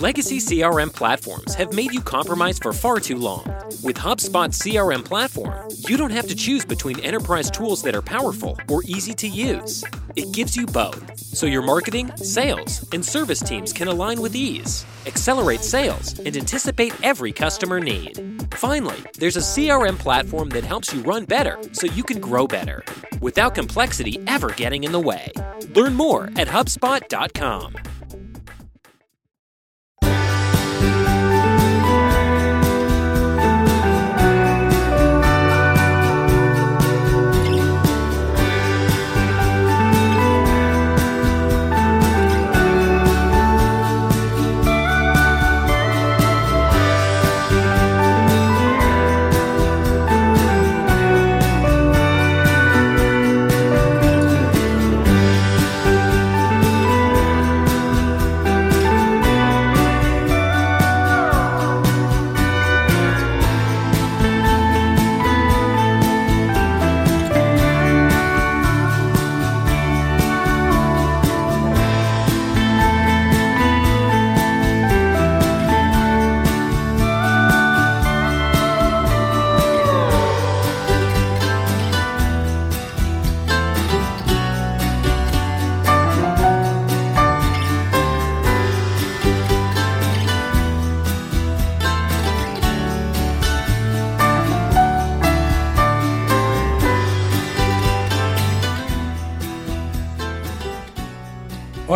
Legacy 0.00 0.38
CRM 0.38 0.92
platforms 0.92 1.54
have 1.54 1.72
made 1.72 1.92
you 1.92 2.00
compromise 2.00 2.58
for 2.58 2.72
far 2.72 2.98
too 2.98 3.16
long. 3.16 3.44
With 3.84 3.96
HubSpot 3.96 4.48
CRM 4.50 5.04
platform, 5.04 5.68
you 5.88 5.96
don't 5.96 6.10
have 6.10 6.26
to 6.26 6.34
choose 6.34 6.64
between 6.64 6.98
enterprise 7.00 7.50
tools 7.50 7.82
that 7.82 7.94
are 7.94 8.02
powerful 8.02 8.58
or 8.68 8.82
easy 8.84 9.14
to 9.14 9.28
use. 9.28 9.84
It 10.16 10.32
gives 10.32 10.56
you 10.56 10.66
both, 10.66 11.16
so 11.18 11.46
your 11.46 11.62
marketing, 11.62 12.10
sales, 12.16 12.84
and 12.92 13.04
service 13.04 13.40
teams 13.40 13.72
can 13.72 13.86
align 13.86 14.20
with 14.20 14.34
ease, 14.34 14.84
accelerate 15.06 15.60
sales, 15.60 16.18
and 16.18 16.36
anticipate 16.36 17.00
every 17.04 17.32
customer 17.32 17.78
need. 17.78 18.44
Finally, 18.54 18.98
there's 19.18 19.36
a 19.36 19.40
CRM 19.40 19.98
platform 19.98 20.48
that 20.50 20.64
helps 20.64 20.92
you 20.92 21.00
run 21.02 21.24
better 21.24 21.58
so 21.72 21.86
you 21.86 22.02
can 22.02 22.20
grow 22.20 22.46
better 22.46 22.84
without 23.20 23.54
complexity 23.54 24.18
ever 24.26 24.50
getting 24.50 24.82
in 24.84 24.92
the 24.92 25.00
way. 25.00 25.30
Learn 25.74 25.94
more 25.94 26.24
at 26.36 26.48
HubSpot.com. 26.48 27.89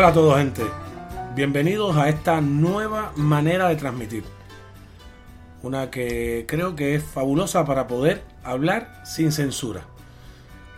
Hola 0.05 0.10
a 0.10 0.14
todos 0.16 0.36
gente, 0.36 0.62
bienvenidos 1.34 1.97
a 1.97 2.10
esta 2.10 2.42
nueva 2.42 3.14
manera 3.16 3.70
de 3.70 3.77
transmitir. 3.77 4.22
Una 5.62 5.91
que 5.91 6.44
creo 6.47 6.77
que 6.77 6.94
es 6.94 7.02
fabulosa 7.02 7.64
para 7.64 7.86
poder 7.86 8.22
hablar 8.42 9.00
sin 9.06 9.32
censura. 9.32 9.86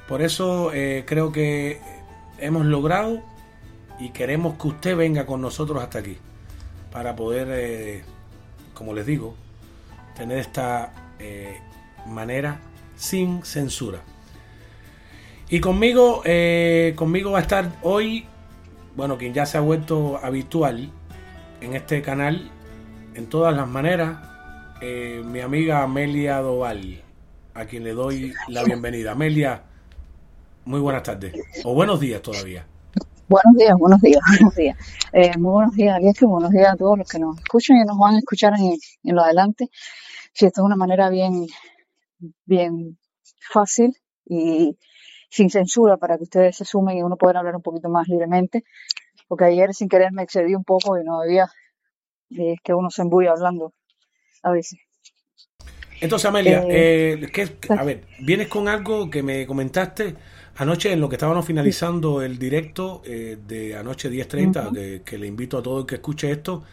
Por 0.06 0.22
eso 0.22 0.70
eh, 0.72 1.02
creo 1.08 1.32
que 1.32 1.80
hemos 2.38 2.66
logrado 2.66 3.20
y 3.98 4.10
queremos 4.10 4.62
que 4.62 4.68
usted 4.68 4.96
venga 4.96 5.26
con 5.26 5.40
nosotros 5.40 5.82
hasta 5.82 5.98
aquí. 5.98 6.18
Para 6.92 7.16
poder, 7.16 7.48
eh, 7.50 8.04
como 8.74 8.94
les 8.94 9.06
digo, 9.06 9.34
tener 10.14 10.38
esta 10.38 10.92
eh, 11.18 11.58
manera 12.06 12.60
sin 12.94 13.42
censura. 13.42 14.02
Y 15.50 15.58
conmigo, 15.58 16.22
conmigo 16.94 17.32
va 17.32 17.38
a 17.38 17.42
estar 17.42 17.72
hoy 17.82 18.24
bueno, 18.96 19.18
quien 19.18 19.34
ya 19.34 19.44
se 19.44 19.58
ha 19.58 19.60
vuelto 19.60 20.18
habitual 20.22 20.90
en 21.60 21.74
este 21.74 22.00
canal, 22.00 22.50
en 23.14 23.28
todas 23.28 23.54
las 23.54 23.68
maneras, 23.68 24.18
eh, 24.80 25.22
mi 25.24 25.40
amiga 25.40 25.82
Amelia 25.82 26.38
Doval, 26.40 27.02
a 27.54 27.66
quien 27.66 27.84
le 27.84 27.92
doy 27.92 28.32
la 28.48 28.64
bienvenida. 28.64 29.12
Amelia, 29.12 29.62
muy 30.64 30.80
buenas 30.80 31.02
tardes, 31.02 31.34
o 31.64 31.74
buenos 31.74 32.00
días 32.00 32.22
todavía. 32.22 32.66
Buenos 33.28 33.54
días, 33.58 33.76
buenos 33.78 34.00
días, 34.00 34.20
buenos 34.28 34.54
días. 34.54 34.78
Eh, 35.12 35.36
muy 35.36 35.52
buenos 35.52 35.74
días, 35.74 35.98
y 36.00 36.24
buenos 36.24 36.50
días 36.50 36.72
a 36.72 36.76
todos 36.76 36.96
los 36.98 37.08
que 37.08 37.18
nos 37.18 37.36
escuchan 37.38 37.76
y 37.76 37.84
nos 37.84 37.98
van 37.98 38.14
a 38.14 38.18
escuchar 38.18 38.54
en, 38.58 38.76
en 39.02 39.14
lo 39.14 39.22
adelante. 39.22 39.68
Si 40.32 40.46
esto 40.46 40.62
es 40.62 40.64
una 40.64 40.76
manera 40.76 41.10
bien, 41.10 41.46
bien 42.44 42.98
fácil 43.52 43.94
y 44.24 44.76
sin 45.36 45.50
censura 45.50 45.98
para 45.98 46.16
que 46.16 46.24
ustedes 46.24 46.56
se 46.56 46.64
sumen 46.64 46.96
y 46.96 47.02
uno 47.02 47.16
pueda 47.16 47.38
hablar 47.38 47.56
un 47.56 47.62
poquito 47.62 47.90
más 47.90 48.08
libremente, 48.08 48.64
porque 49.28 49.44
ayer 49.44 49.74
sin 49.74 49.88
querer 49.88 50.10
me 50.12 50.22
excedí 50.22 50.54
un 50.54 50.64
poco 50.64 50.98
y 50.98 51.04
no 51.04 51.20
había, 51.20 51.46
es 52.30 52.58
que 52.64 52.72
uno 52.72 52.90
se 52.90 53.02
embulla 53.02 53.32
hablando 53.32 53.74
a 54.42 54.52
veces. 54.52 54.80
Entonces, 56.00 56.26
Amelia, 56.26 56.64
eh, 56.68 57.20
eh 57.34 57.56
a 57.70 57.84
ver, 57.84 58.04
vienes 58.20 58.48
con 58.48 58.68
algo 58.68 59.10
que 59.10 59.22
me 59.22 59.46
comentaste 59.46 60.14
anoche 60.56 60.92
en 60.92 61.00
lo 61.00 61.08
que 61.08 61.16
estábamos 61.16 61.44
finalizando 61.44 62.22
el 62.22 62.38
directo 62.38 63.02
eh, 63.04 63.36
de 63.46 63.76
anoche 63.76 64.10
10.30, 64.10 64.72
que, 64.72 65.02
que, 65.02 65.18
le 65.18 65.26
invito 65.26 65.58
a 65.58 65.62
todo 65.62 65.80
el 65.80 65.86
que 65.86 65.96
escuche 65.96 66.30
esto, 66.30 66.64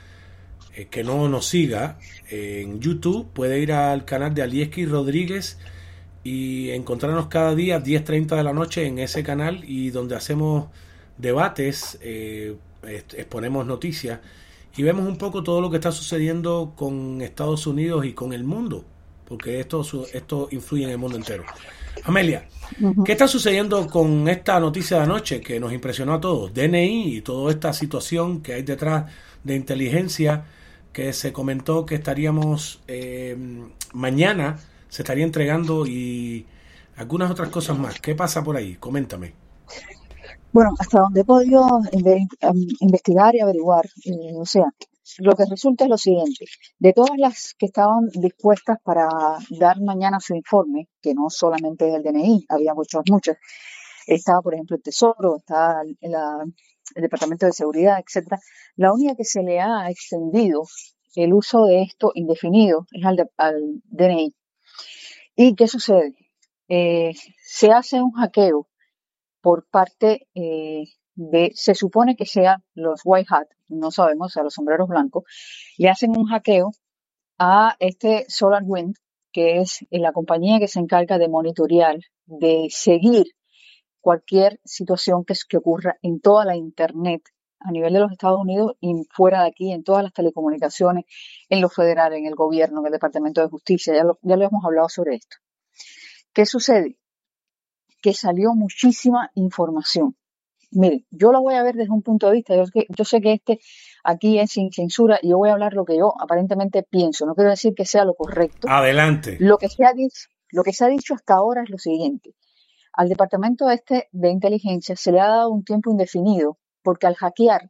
eh, 0.73 0.87
que 0.89 1.03
no 1.03 1.27
nos 1.27 1.47
siga 1.47 1.97
en 2.29 2.79
YouTube, 2.79 3.29
puede 3.33 3.59
ir 3.59 3.73
al 3.73 4.05
canal 4.05 4.33
de 4.33 4.41
Alieski 4.41 4.85
Rodríguez 4.85 5.57
y 6.23 6.69
encontrarnos 6.71 7.27
cada 7.27 7.53
día 7.53 7.83
10.30 7.83 8.37
de 8.37 8.43
la 8.43 8.53
noche 8.53 8.85
en 8.85 8.99
ese 8.99 9.23
canal 9.23 9.63
y 9.65 9.89
donde 9.89 10.15
hacemos 10.15 10.67
debates, 11.17 11.97
eh, 12.01 12.55
exponemos 12.83 13.65
noticias 13.65 14.19
y 14.75 14.83
vemos 14.83 15.07
un 15.07 15.17
poco 15.17 15.43
todo 15.43 15.61
lo 15.61 15.69
que 15.69 15.77
está 15.77 15.91
sucediendo 15.91 16.73
con 16.75 17.21
Estados 17.21 17.67
Unidos 17.67 18.05
y 18.05 18.13
con 18.13 18.33
el 18.33 18.43
mundo, 18.43 18.85
porque 19.25 19.59
esto, 19.59 19.85
esto 20.13 20.47
influye 20.51 20.85
en 20.85 20.91
el 20.91 20.97
mundo 20.97 21.17
entero. 21.17 21.43
Amelia, 22.05 22.47
¿qué 23.05 23.11
está 23.11 23.27
sucediendo 23.27 23.87
con 23.87 24.27
esta 24.27 24.59
noticia 24.59 24.97
de 24.97 25.03
anoche 25.03 25.41
que 25.41 25.59
nos 25.59 25.71
impresionó 25.73 26.13
a 26.13 26.21
todos? 26.21 26.53
DNI 26.53 27.17
y 27.17 27.21
toda 27.21 27.51
esta 27.51 27.71
situación 27.71 28.41
que 28.41 28.53
hay 28.53 28.63
detrás 28.63 29.11
de 29.43 29.55
inteligencia 29.55 30.45
que 30.91 31.13
se 31.13 31.31
comentó 31.31 31.85
que 31.85 31.95
estaríamos 31.95 32.81
eh, 32.87 33.37
mañana 33.93 34.57
se 34.93 35.01
estaría 35.01 35.23
entregando 35.23 35.87
y 35.87 36.45
algunas 36.97 37.31
otras 37.31 37.49
cosas 37.49 37.75
más. 37.79 37.99
¿Qué 37.99 38.13
pasa 38.13 38.43
por 38.43 38.55
ahí? 38.55 38.75
Coméntame. 38.75 39.33
Bueno, 40.51 40.69
hasta 40.77 40.99
donde 40.99 41.21
he 41.21 41.25
podido 41.25 41.81
investigar 42.79 43.33
y 43.33 43.39
averiguar, 43.39 43.85
eh, 44.05 44.35
o 44.35 44.45
sea, 44.45 44.65
lo 45.17 45.33
que 45.35 45.45
resulta 45.49 45.85
es 45.85 45.89
lo 45.89 45.97
siguiente. 45.97 46.45
De 46.77 46.93
todas 46.93 47.17
las 47.17 47.55
que 47.57 47.65
estaban 47.65 48.07
dispuestas 48.13 48.77
para 48.83 49.07
dar 49.49 49.81
mañana 49.81 50.19
su 50.19 50.35
informe, 50.35 50.89
que 51.01 51.15
no 51.15 51.27
solamente 51.31 51.91
el 51.91 52.03
DNI, 52.03 52.45
había 52.49 52.75
muchas, 52.75 53.01
muchas, 53.09 53.37
estaba, 54.05 54.43
por 54.43 54.53
ejemplo, 54.53 54.75
el 54.75 54.83
Tesoro, 54.83 55.37
estaba 55.37 55.81
el, 55.81 56.13
Departamento 57.01 57.47
de 57.47 57.53
Seguridad, 57.53 57.97
etcétera. 57.97 58.37
La 58.75 58.93
única 58.93 59.15
que 59.15 59.25
se 59.25 59.41
le 59.41 59.59
ha 59.59 59.89
extendido 59.89 60.61
el 61.15 61.33
uso 61.33 61.65
de 61.65 61.81
esto 61.81 62.11
indefinido 62.13 62.85
es 62.91 63.03
al, 63.03 63.27
al 63.37 63.81
DNI. 63.85 64.35
¿Y 65.35 65.55
qué 65.55 65.67
sucede? 65.67 66.15
Eh, 66.67 67.13
se 67.43 67.71
hace 67.71 68.01
un 68.01 68.11
hackeo 68.11 68.67
por 69.41 69.67
parte 69.67 70.27
eh, 70.35 70.85
de, 71.15 71.51
se 71.55 71.75
supone 71.75 72.15
que 72.15 72.25
sean 72.25 72.63
los 72.75 73.01
white 73.03 73.27
hat, 73.29 73.47
no 73.67 73.91
sabemos, 73.91 74.37
a 74.37 74.43
los 74.43 74.53
sombreros 74.53 74.87
blancos, 74.87 75.23
le 75.77 75.89
hacen 75.89 76.11
un 76.17 76.25
hackeo 76.27 76.71
a 77.39 77.75
este 77.79 78.25
SolarWind, 78.29 78.95
que 79.31 79.59
es 79.59 79.85
la 79.89 80.13
compañía 80.13 80.59
que 80.59 80.67
se 80.67 80.79
encarga 80.79 81.17
de 81.17 81.27
monitorear, 81.27 81.97
de 82.25 82.67
seguir 82.69 83.25
cualquier 84.01 84.59
situación 84.63 85.25
que, 85.25 85.33
que 85.49 85.57
ocurra 85.57 85.97
en 86.03 86.19
toda 86.19 86.45
la 86.45 86.55
Internet 86.55 87.23
a 87.63 87.71
nivel 87.71 87.93
de 87.93 87.99
los 87.99 88.11
Estados 88.11 88.39
Unidos 88.39 88.75
y 88.81 88.93
fuera 89.11 89.41
de 89.41 89.47
aquí, 89.47 89.71
en 89.71 89.83
todas 89.83 90.03
las 90.03 90.13
telecomunicaciones, 90.13 91.05
en 91.49 91.61
lo 91.61 91.69
federal, 91.69 92.13
en 92.13 92.25
el 92.25 92.35
gobierno, 92.35 92.81
en 92.81 92.87
el 92.87 92.91
Departamento 92.91 93.41
de 93.41 93.47
Justicia. 93.47 93.95
Ya 93.95 94.03
lo, 94.03 94.19
ya 94.21 94.35
lo 94.35 94.45
hemos 94.45 94.63
hablado 94.63 94.89
sobre 94.89 95.15
esto. 95.15 95.37
¿Qué 96.33 96.45
sucede? 96.45 96.97
Que 98.01 98.13
salió 98.13 98.53
muchísima 98.53 99.31
información. 99.35 100.15
Mire, 100.71 101.05
yo 101.11 101.31
lo 101.31 101.41
voy 101.41 101.53
a 101.53 101.63
ver 101.63 101.75
desde 101.75 101.91
un 101.91 102.01
punto 102.01 102.27
de 102.27 102.33
vista. 102.33 102.55
Yo, 102.55 102.63
yo 102.89 103.05
sé 103.05 103.21
que 103.21 103.33
este 103.33 103.59
aquí 104.03 104.39
es 104.39 104.51
sin 104.51 104.71
censura 104.71 105.19
y 105.21 105.29
yo 105.29 105.37
voy 105.37 105.49
a 105.49 105.53
hablar 105.53 105.73
lo 105.73 105.85
que 105.85 105.97
yo 105.97 106.13
aparentemente 106.19 106.83
pienso. 106.83 107.25
No 107.25 107.35
quiero 107.35 107.51
decir 107.51 107.73
que 107.75 107.85
sea 107.85 108.05
lo 108.05 108.15
correcto. 108.15 108.67
Adelante. 108.69 109.37
Lo 109.39 109.57
que 109.57 109.69
se 109.69 109.85
ha 109.85 109.93
dicho, 109.93 110.29
lo 110.49 110.63
que 110.63 110.73
se 110.73 110.83
ha 110.83 110.87
dicho 110.87 111.13
hasta 111.13 111.35
ahora 111.35 111.63
es 111.63 111.69
lo 111.69 111.77
siguiente. 111.77 112.35
Al 112.91 113.09
departamento 113.09 113.69
este 113.69 114.09
de 114.11 114.29
inteligencia 114.29 114.95
se 114.95 115.11
le 115.11 115.19
ha 115.19 115.27
dado 115.27 115.51
un 115.51 115.63
tiempo 115.63 115.91
indefinido 115.91 116.57
porque 116.83 117.07
al 117.07 117.15
hackear 117.15 117.69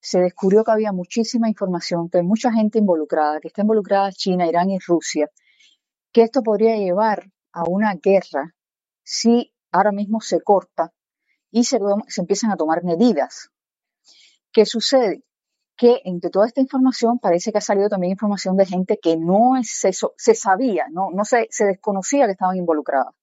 se 0.00 0.20
descubrió 0.20 0.64
que 0.64 0.70
había 0.70 0.92
muchísima 0.92 1.48
información, 1.48 2.08
que 2.08 2.18
hay 2.18 2.24
mucha 2.24 2.52
gente 2.52 2.78
involucrada, 2.78 3.40
que 3.40 3.48
está 3.48 3.62
involucrada 3.62 4.12
China, 4.12 4.46
Irán 4.46 4.70
y 4.70 4.78
Rusia, 4.78 5.30
que 6.12 6.22
esto 6.22 6.42
podría 6.42 6.76
llevar 6.76 7.30
a 7.52 7.64
una 7.64 7.94
guerra 7.94 8.54
si 9.02 9.52
ahora 9.72 9.92
mismo 9.92 10.20
se 10.20 10.40
corta 10.40 10.92
y 11.50 11.64
se, 11.64 11.78
empiezan 12.16 12.50
a 12.50 12.56
tomar 12.56 12.84
medidas. 12.84 13.50
¿Qué 14.52 14.66
sucede? 14.66 15.22
Que 15.76 16.00
entre 16.04 16.30
toda 16.30 16.46
esta 16.46 16.60
información 16.60 17.18
parece 17.18 17.52
que 17.52 17.58
ha 17.58 17.62
salido 17.62 17.88
también 17.88 18.12
información 18.12 18.56
de 18.56 18.66
gente 18.66 18.98
que 19.00 19.16
no 19.16 19.52
se 19.62 20.34
sabía, 20.34 20.86
no, 20.90 21.10
no 21.12 21.24
se, 21.24 21.46
se 21.50 21.66
desconocía 21.66 22.26
que 22.26 22.32
estaban 22.32 22.56
involucradas. 22.56 23.14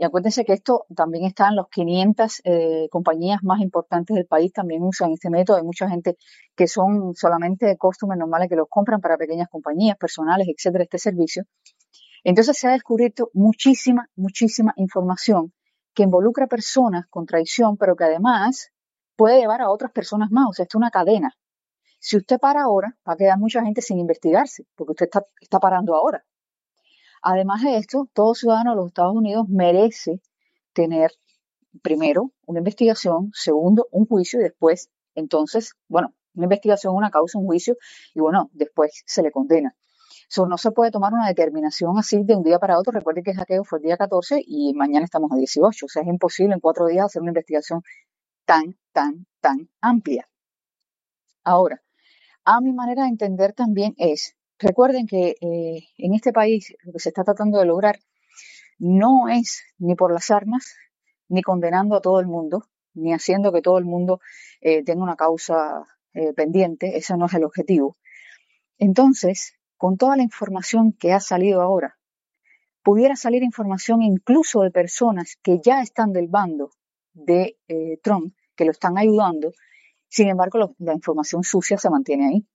Y 0.00 0.04
acuérdense 0.04 0.44
que 0.44 0.52
esto 0.52 0.86
también 0.94 1.24
está 1.24 1.48
en 1.48 1.56
los 1.56 1.68
500 1.70 2.42
eh, 2.44 2.88
compañías 2.88 3.42
más 3.42 3.60
importantes 3.60 4.14
del 4.14 4.26
país, 4.26 4.52
también 4.52 4.84
usan 4.84 5.10
este 5.10 5.28
método. 5.28 5.56
Hay 5.56 5.64
mucha 5.64 5.90
gente 5.90 6.16
que 6.54 6.68
son 6.68 7.16
solamente 7.16 7.76
costumes 7.76 8.16
normales 8.16 8.48
que 8.48 8.54
los 8.54 8.68
compran 8.68 9.00
para 9.00 9.16
pequeñas 9.16 9.48
compañías, 9.48 9.96
personales, 9.98 10.46
etcétera, 10.46 10.84
este 10.84 10.98
servicio. 10.98 11.42
Entonces 12.22 12.56
se 12.56 12.68
ha 12.68 12.70
descubierto 12.70 13.30
muchísima, 13.34 14.08
muchísima 14.14 14.72
información 14.76 15.52
que 15.94 16.04
involucra 16.04 16.46
personas 16.46 17.06
con 17.10 17.26
traición, 17.26 17.76
pero 17.76 17.96
que 17.96 18.04
además 18.04 18.70
puede 19.16 19.40
llevar 19.40 19.62
a 19.62 19.70
otras 19.70 19.90
personas 19.90 20.30
más. 20.30 20.46
O 20.48 20.52
sea, 20.52 20.62
esto 20.62 20.78
es 20.78 20.80
una 20.80 20.90
cadena. 20.92 21.32
Si 21.98 22.16
usted 22.16 22.38
para 22.38 22.62
ahora, 22.62 22.96
va 23.06 23.14
a 23.14 23.16
quedar 23.16 23.36
mucha 23.36 23.64
gente 23.64 23.82
sin 23.82 23.98
investigarse, 23.98 24.64
porque 24.76 24.92
usted 24.92 25.06
está, 25.06 25.24
está 25.40 25.58
parando 25.58 25.96
ahora. 25.96 26.24
Además 27.22 27.62
de 27.62 27.76
esto, 27.76 28.08
todo 28.12 28.34
ciudadano 28.34 28.70
de 28.70 28.76
los 28.76 28.86
Estados 28.88 29.14
Unidos 29.14 29.48
merece 29.48 30.20
tener, 30.72 31.10
primero, 31.82 32.32
una 32.46 32.60
investigación, 32.60 33.30
segundo, 33.34 33.86
un 33.90 34.06
juicio 34.06 34.40
y 34.40 34.44
después, 34.44 34.90
entonces, 35.14 35.74
bueno, 35.88 36.14
una 36.34 36.44
investigación, 36.44 36.94
una 36.94 37.10
causa, 37.10 37.38
un 37.38 37.46
juicio 37.46 37.76
y 38.14 38.20
bueno, 38.20 38.50
después 38.52 39.02
se 39.06 39.22
le 39.22 39.32
condena. 39.32 39.74
No 40.36 40.58
se 40.58 40.70
puede 40.70 40.90
tomar 40.90 41.12
una 41.12 41.26
determinación 41.26 41.98
así 41.98 42.22
de 42.22 42.36
un 42.36 42.42
día 42.42 42.58
para 42.58 42.78
otro. 42.78 42.92
Recuerde 42.92 43.22
que 43.22 43.30
el 43.30 43.38
hackeo 43.38 43.64
fue 43.64 43.78
el 43.78 43.84
día 43.84 43.96
14 43.96 44.42
y 44.46 44.74
mañana 44.74 45.04
estamos 45.04 45.32
a 45.32 45.36
18. 45.36 45.86
O 45.86 45.88
sea, 45.88 46.02
es 46.02 46.08
imposible 46.08 46.54
en 46.54 46.60
cuatro 46.60 46.86
días 46.86 47.06
hacer 47.06 47.22
una 47.22 47.30
investigación 47.30 47.82
tan, 48.44 48.76
tan, 48.92 49.26
tan 49.40 49.68
amplia. 49.80 50.28
Ahora, 51.44 51.82
a 52.44 52.60
mi 52.60 52.72
manera 52.72 53.04
de 53.04 53.08
entender 53.08 53.52
también 53.52 53.94
es 53.96 54.36
Recuerden 54.60 55.06
que 55.06 55.36
eh, 55.40 55.88
en 55.98 56.14
este 56.14 56.32
país 56.32 56.74
lo 56.82 56.92
que 56.92 56.98
se 56.98 57.10
está 57.10 57.22
tratando 57.22 57.58
de 57.58 57.66
lograr 57.66 58.00
no 58.78 59.28
es 59.28 59.62
ni 59.78 59.94
por 59.94 60.12
las 60.12 60.30
armas, 60.32 60.74
ni 61.28 61.42
condenando 61.42 61.96
a 61.96 62.00
todo 62.00 62.18
el 62.18 62.26
mundo, 62.26 62.64
ni 62.94 63.12
haciendo 63.12 63.52
que 63.52 63.62
todo 63.62 63.78
el 63.78 63.84
mundo 63.84 64.20
eh, 64.60 64.82
tenga 64.82 65.04
una 65.04 65.14
causa 65.14 65.86
eh, 66.12 66.32
pendiente, 66.32 66.96
ese 66.96 67.16
no 67.16 67.26
es 67.26 67.34
el 67.34 67.44
objetivo. 67.44 67.96
Entonces, 68.78 69.54
con 69.76 69.96
toda 69.96 70.16
la 70.16 70.24
información 70.24 70.92
que 70.92 71.12
ha 71.12 71.20
salido 71.20 71.60
ahora, 71.60 71.96
pudiera 72.82 73.14
salir 73.14 73.44
información 73.44 74.02
incluso 74.02 74.62
de 74.62 74.72
personas 74.72 75.36
que 75.40 75.60
ya 75.62 75.82
están 75.82 76.12
del 76.12 76.26
bando 76.26 76.70
de 77.12 77.58
Trump, 78.02 78.34
que 78.56 78.64
lo 78.64 78.70
están 78.70 78.96
ayudando, 78.98 79.52
sin 80.08 80.28
embargo, 80.28 80.74
la 80.78 80.94
información 80.94 81.42
sucia 81.44 81.76
se 81.76 81.90
mantiene 81.90 82.28
ahí. 82.28 82.46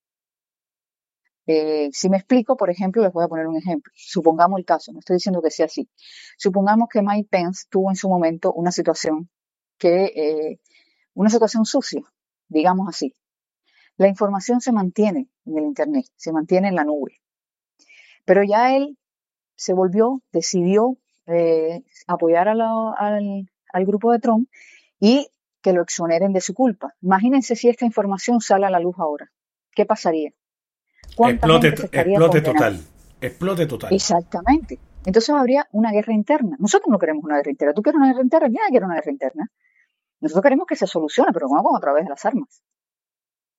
Eh, 1.45 1.89
si 1.91 2.09
me 2.09 2.17
explico, 2.17 2.55
por 2.55 2.69
ejemplo, 2.69 3.01
les 3.01 3.11
voy 3.11 3.23
a 3.23 3.27
poner 3.27 3.47
un 3.47 3.57
ejemplo. 3.57 3.91
Supongamos 3.95 4.59
el 4.59 4.65
caso, 4.65 4.91
no 4.93 4.99
estoy 4.99 5.15
diciendo 5.15 5.41
que 5.41 5.51
sea 5.51 5.65
así. 5.65 5.89
Supongamos 6.37 6.87
que 6.89 7.01
Mike 7.01 7.27
Pence 7.29 7.65
tuvo 7.69 7.89
en 7.89 7.95
su 7.95 8.09
momento 8.09 8.53
una 8.53 8.71
situación 8.71 9.29
que, 9.77 10.05
eh, 10.05 10.59
una 11.13 11.29
situación 11.29 11.65
sucia, 11.65 12.01
digamos 12.47 12.87
así. 12.87 13.13
La 13.97 14.07
información 14.07 14.61
se 14.61 14.71
mantiene 14.71 15.29
en 15.45 15.57
el 15.57 15.65
Internet, 15.65 16.05
se 16.15 16.31
mantiene 16.31 16.69
en 16.69 16.75
la 16.75 16.83
nube. 16.83 17.19
Pero 18.25 18.43
ya 18.43 18.75
él 18.75 18.97
se 19.55 19.73
volvió, 19.73 20.21
decidió 20.31 20.97
eh, 21.27 21.83
apoyar 22.07 22.47
al, 22.47 22.61
al 22.61 23.85
grupo 23.85 24.11
de 24.11 24.19
Trump 24.19 24.49
y 24.99 25.27
que 25.61 25.73
lo 25.73 25.81
exoneren 25.81 26.33
de 26.33 26.41
su 26.41 26.53
culpa. 26.53 26.93
Imagínense 27.01 27.55
si 27.55 27.69
esta 27.69 27.85
información 27.85 28.41
sale 28.41 28.65
a 28.65 28.69
la 28.69 28.79
luz 28.79 28.95
ahora. 28.97 29.31
¿Qué 29.71 29.85
pasaría? 29.85 30.31
Explote, 31.17 31.67
explote 31.67 32.41
total. 32.41 32.79
Explote 33.21 33.65
total. 33.65 33.93
Exactamente. 33.93 34.79
Entonces 35.05 35.29
habría 35.29 35.67
una 35.71 35.91
guerra 35.91 36.13
interna. 36.13 36.55
Nosotros 36.59 36.89
no 36.89 36.97
queremos 36.97 37.23
una 37.23 37.37
guerra 37.37 37.51
interna. 37.51 37.73
¿Tú 37.73 37.81
quieres 37.81 37.97
una 37.97 38.07
guerra 38.07 38.23
interna? 38.23 38.47
Nadie 38.47 38.69
quiere 38.69 38.85
una 38.85 38.95
guerra 38.95 39.11
interna. 39.11 39.51
Nosotros 40.21 40.43
queremos 40.43 40.67
que 40.67 40.75
se 40.75 40.87
solucione, 40.87 41.31
pero 41.33 41.47
no 41.47 41.75
a 41.75 41.79
través 41.79 42.05
de 42.05 42.09
las 42.09 42.25
armas. 42.25 42.63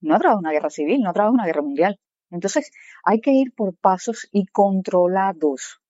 No 0.00 0.14
a 0.14 0.18
través 0.18 0.36
de 0.36 0.40
una 0.40 0.52
guerra 0.52 0.70
civil, 0.70 1.00
no 1.02 1.10
a 1.10 1.12
través 1.12 1.30
de 1.30 1.34
una 1.34 1.46
guerra 1.46 1.62
mundial. 1.62 1.98
Entonces 2.30 2.70
hay 3.04 3.20
que 3.20 3.32
ir 3.32 3.54
por 3.54 3.76
pasos 3.76 4.28
y 4.32 4.46
controlados. 4.46 5.80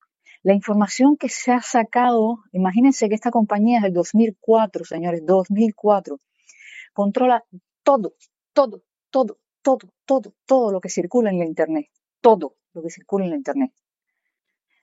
La 0.43 0.53
información 0.53 1.17
que 1.17 1.29
se 1.29 1.53
ha 1.53 1.63
sacado, 1.63 2.41
imagínense 2.53 3.09
que 3.09 3.15
esta 3.15 3.31
compañía 3.31 3.79
es 3.79 3.85
del 3.85 3.95
2004, 3.95 4.85
señores, 4.85 5.23
2004, 5.25 6.19
controla 6.93 7.45
todo, 7.83 8.15
todo, 8.53 8.83
todo, 9.11 9.39
todo, 9.65 9.89
todo, 10.05 10.33
todo 10.47 10.71
lo 10.71 10.81
que 10.81 10.91
circula 10.91 11.31
en 11.31 11.39
la 11.39 11.47
Internet, 11.47 11.87
todo 12.21 12.55
lo 12.75 12.83
que 12.83 12.91
circula 12.91 13.25
en 13.25 13.31
la 13.31 13.37
Internet. 13.37 13.73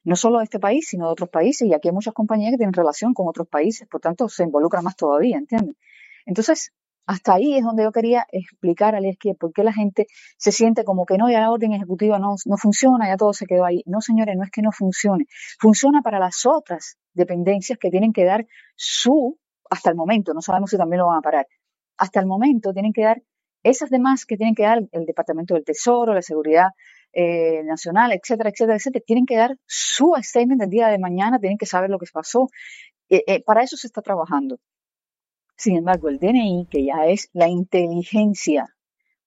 No 0.04 0.16
solo 0.16 0.39
de 0.39 0.45
este 0.45 0.60
país, 0.60 0.88
sino 0.89 1.06
de 1.06 1.12
otros 1.12 1.30
países, 1.30 1.68
y 1.68 1.74
aquí 1.74 1.88
hay 1.88 1.94
muchas 1.94 2.16
compañías 2.16 2.51
que 2.51 2.57
tienen 2.57 2.74
relación 2.74 3.13
con 3.13 3.28
otros 3.28 3.48
países, 3.48 3.88
por 3.88 4.01
tanto 4.01 4.28
se 4.28 4.44
involucra 4.44 4.81
más 4.81 4.95
todavía, 4.95 5.38
¿entienden? 5.38 5.78
Entonces, 6.25 6.74
hasta 7.06 7.36
ahí 7.36 7.56
es 7.56 7.63
donde 7.63 7.83
yo 7.83 7.92
quería 7.92 8.25
explicar 8.31 8.95
a 8.95 9.00
que 9.19 9.36
por 9.36 9.54
qué 9.54 9.63
la 9.63 9.74
gente 9.74 10.07
se 10.38 10.51
siente 10.51 10.84
como 10.84 11.06
que 11.06 11.18
no, 11.18 11.30
ya 11.30 11.42
la 11.42 11.51
orden 11.51 11.74
ejecutiva 11.74 12.18
no, 12.18 12.36
no 12.45 12.57
funciona, 12.57 13.07
ya 13.07 13.18
todo 13.18 13.34
se 13.34 13.45
quedó 13.45 13.66
ahí. 13.66 13.84
No, 13.86 14.01
señores, 14.01 14.36
no 14.36 14.44
es 14.44 14.51
que 14.51 14.62
no 14.62 14.72
funcione. 14.72 15.25
Funciona 15.60 16.01
para 16.01 16.19
las 16.19 16.45
otras 16.45 16.98
dependencias 17.13 17.77
que 17.77 17.92
tienen 17.92 18.13
que 18.13 18.25
dar 18.25 18.48
su, 18.75 19.38
hasta 19.69 19.92
el 19.92 19.95
momento, 19.95 20.34
no 20.34 20.42
sabemos 20.42 20.72
si 20.72 20.77
también 20.77 21.00
lo 21.00 21.07
van 21.07 21.19
a 21.19 21.22
parar, 21.22 21.48
hasta 21.98 22.19
el 22.19 22.25
momento 22.25 22.74
tienen 22.74 22.94
que 22.94 23.04
dar 23.04 23.22
esas 23.63 23.90
demás 23.90 24.25
que 24.25 24.38
tienen 24.38 24.56
que 24.56 24.63
dar 24.63 24.81
el 24.92 25.06
Departamento 25.06 25.54
del 25.54 25.63
Tesoro, 25.63 26.13
la 26.13 26.22
Seguridad 26.22 26.69
eh, 27.13 27.63
Nacional, 27.63 28.12
etcétera, 28.13 28.50
etcétera, 28.50 28.78
etcétera, 28.78 29.04
tienen 29.06 29.25
que 29.25 29.36
dar 29.36 29.58
su 29.66 30.13
statement 30.18 30.62
el 30.62 30.69
día 30.69 30.88
de 30.88 30.98
mañana, 30.98 31.40
tienen 31.40 31.58
que 31.58 31.66
saber 31.66 31.90
lo 31.90 32.00
que 32.00 32.08
pasó. 32.12 32.48
Eh, 33.10 33.24
eh, 33.28 33.44
para 33.44 33.63
eso 33.63 33.78
se 33.78 33.88
está 33.88 34.02
trabajando. 34.02 34.60
Sin 35.58 35.78
embargo, 35.78 36.10
el 36.10 36.18
DNI, 36.19 36.68
que 36.72 36.86
ya 36.86 37.06
es 37.08 37.30
la 37.34 37.48
inteligencia, 37.48 38.68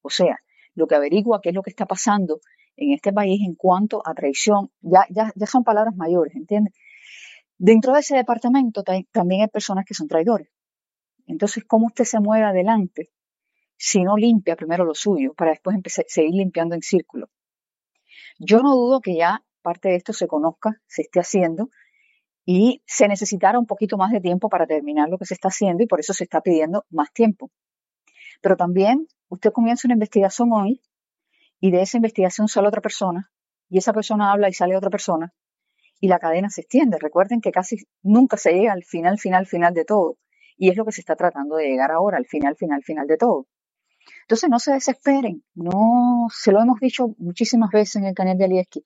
o 0.03 0.11
sea, 0.11 0.39
lo 0.75 0.87
que 0.87 0.97
averigua 0.97 1.41
qué 1.43 1.51
es 1.51 1.55
lo 1.55 1.63
que 1.63 1.71
está 1.71 1.87
pasando 1.87 2.41
en 2.77 2.93
este 2.93 3.13
país 3.13 3.41
en 3.47 3.55
cuanto 3.55 4.03
a 4.05 4.15
traición, 4.15 4.71
ya, 4.81 5.07
ya, 5.11 5.33
ya 5.37 5.47
son 5.47 5.63
palabras 5.63 5.95
mayores, 5.95 6.35
¿entiendes? 6.35 6.75
Dentro 7.57 7.93
de 7.93 8.01
ese 8.01 8.17
departamento 8.17 8.83
también 9.13 9.43
hay 9.43 9.49
personas 9.49 9.85
que 9.85 9.95
son 9.95 10.09
traidores. 10.09 10.49
Entonces, 11.27 11.65
¿cómo 11.65 11.87
usted 11.87 12.05
se 12.05 12.19
mueve 12.19 12.45
adelante 12.45 13.11
si 13.77 14.03
no 14.03 14.17
limpia 14.17 14.57
primero 14.57 14.85
lo 14.85 14.95
suyo 14.95 15.35
para 15.35 15.51
después 15.51 15.77
empezar, 15.77 16.05
seguir 16.09 16.35
limpiando 16.35 16.75
en 16.75 16.83
círculo. 16.83 17.29
Yo 18.39 18.61
no 18.61 18.75
dudo 18.75 19.01
que 19.01 19.17
ya 19.17 19.45
parte 19.63 19.89
de 19.89 19.97
esto 19.97 20.13
se 20.13 20.27
conozca, 20.27 20.81
se 20.87 21.03
esté 21.03 21.21
haciendo 21.21 21.71
y 22.45 22.83
se 22.87 23.09
necesitará 23.09 23.59
un 23.59 23.67
poquito 23.67 23.97
más 23.97 24.13
de 24.13 24.21
tiempo 24.21 24.49
para 24.49 24.67
terminar 24.67 25.09
lo 25.09 25.19
que 25.19 25.25
se 25.25 25.35
está 25.35 25.49
haciendo 25.49 25.83
y 25.83 25.87
por 25.87 26.01
eso 26.01 26.13
se 26.13 26.25
está 26.25 26.41
pidiendo 26.41 26.85
más 26.91 27.13
tiempo. 27.13 27.51
Pero 28.43 28.57
también 28.57 29.07
usted 29.29 29.53
comienza 29.53 29.89
una 29.89 29.95
investigación 29.95 30.53
hoy 30.53 30.83
y 31.61 31.71
de 31.71 31.83
esa 31.83 31.97
investigación 31.97 32.49
sale 32.49 32.69
otra 32.69 32.83
persona 32.83 33.31
y 33.71 33.79
esa 33.79 33.93
persona 33.93 34.33
habla 34.33 34.49
y 34.49 34.53
sale 34.53 34.77
otra 34.77 34.91
persona 34.91 35.33
y 36.01 36.09
la 36.09 36.19
cadena 36.19 36.51
se 36.51 36.61
extiende. 36.61 36.99
Recuerden 37.01 37.41
que 37.41 37.51
casi 37.51 37.77
nunca 38.03 38.37
se 38.37 38.53
llega 38.53 38.73
al 38.73 38.85
final, 38.85 39.19
final, 39.19 39.47
final 39.47 39.73
de 39.73 39.85
todo. 39.85 40.19
Y 40.57 40.69
es 40.69 40.77
lo 40.77 40.85
que 40.85 40.93
se 40.93 41.01
está 41.01 41.17
tratando 41.17 41.57
de 41.57 41.67
llegar 41.67 41.91
ahora, 41.91 42.19
al 42.19 42.27
final, 42.27 42.57
final, 42.57 42.83
final 42.83 43.07
de 43.07 43.17
todo. 43.17 43.47
Entonces 44.25 44.49
no 44.49 44.59
se 44.59 44.73
desesperen, 44.73 45.45
no 45.55 46.29
se 46.33 46.51
lo 46.51 46.63
hemos 46.63 46.81
dicho 46.81 47.15
muchísimas 47.19 47.71
veces 47.71 47.97
en 47.97 48.07
el 48.07 48.15
canal 48.15 48.39
de 48.39 48.47
Alieski. 48.47 48.83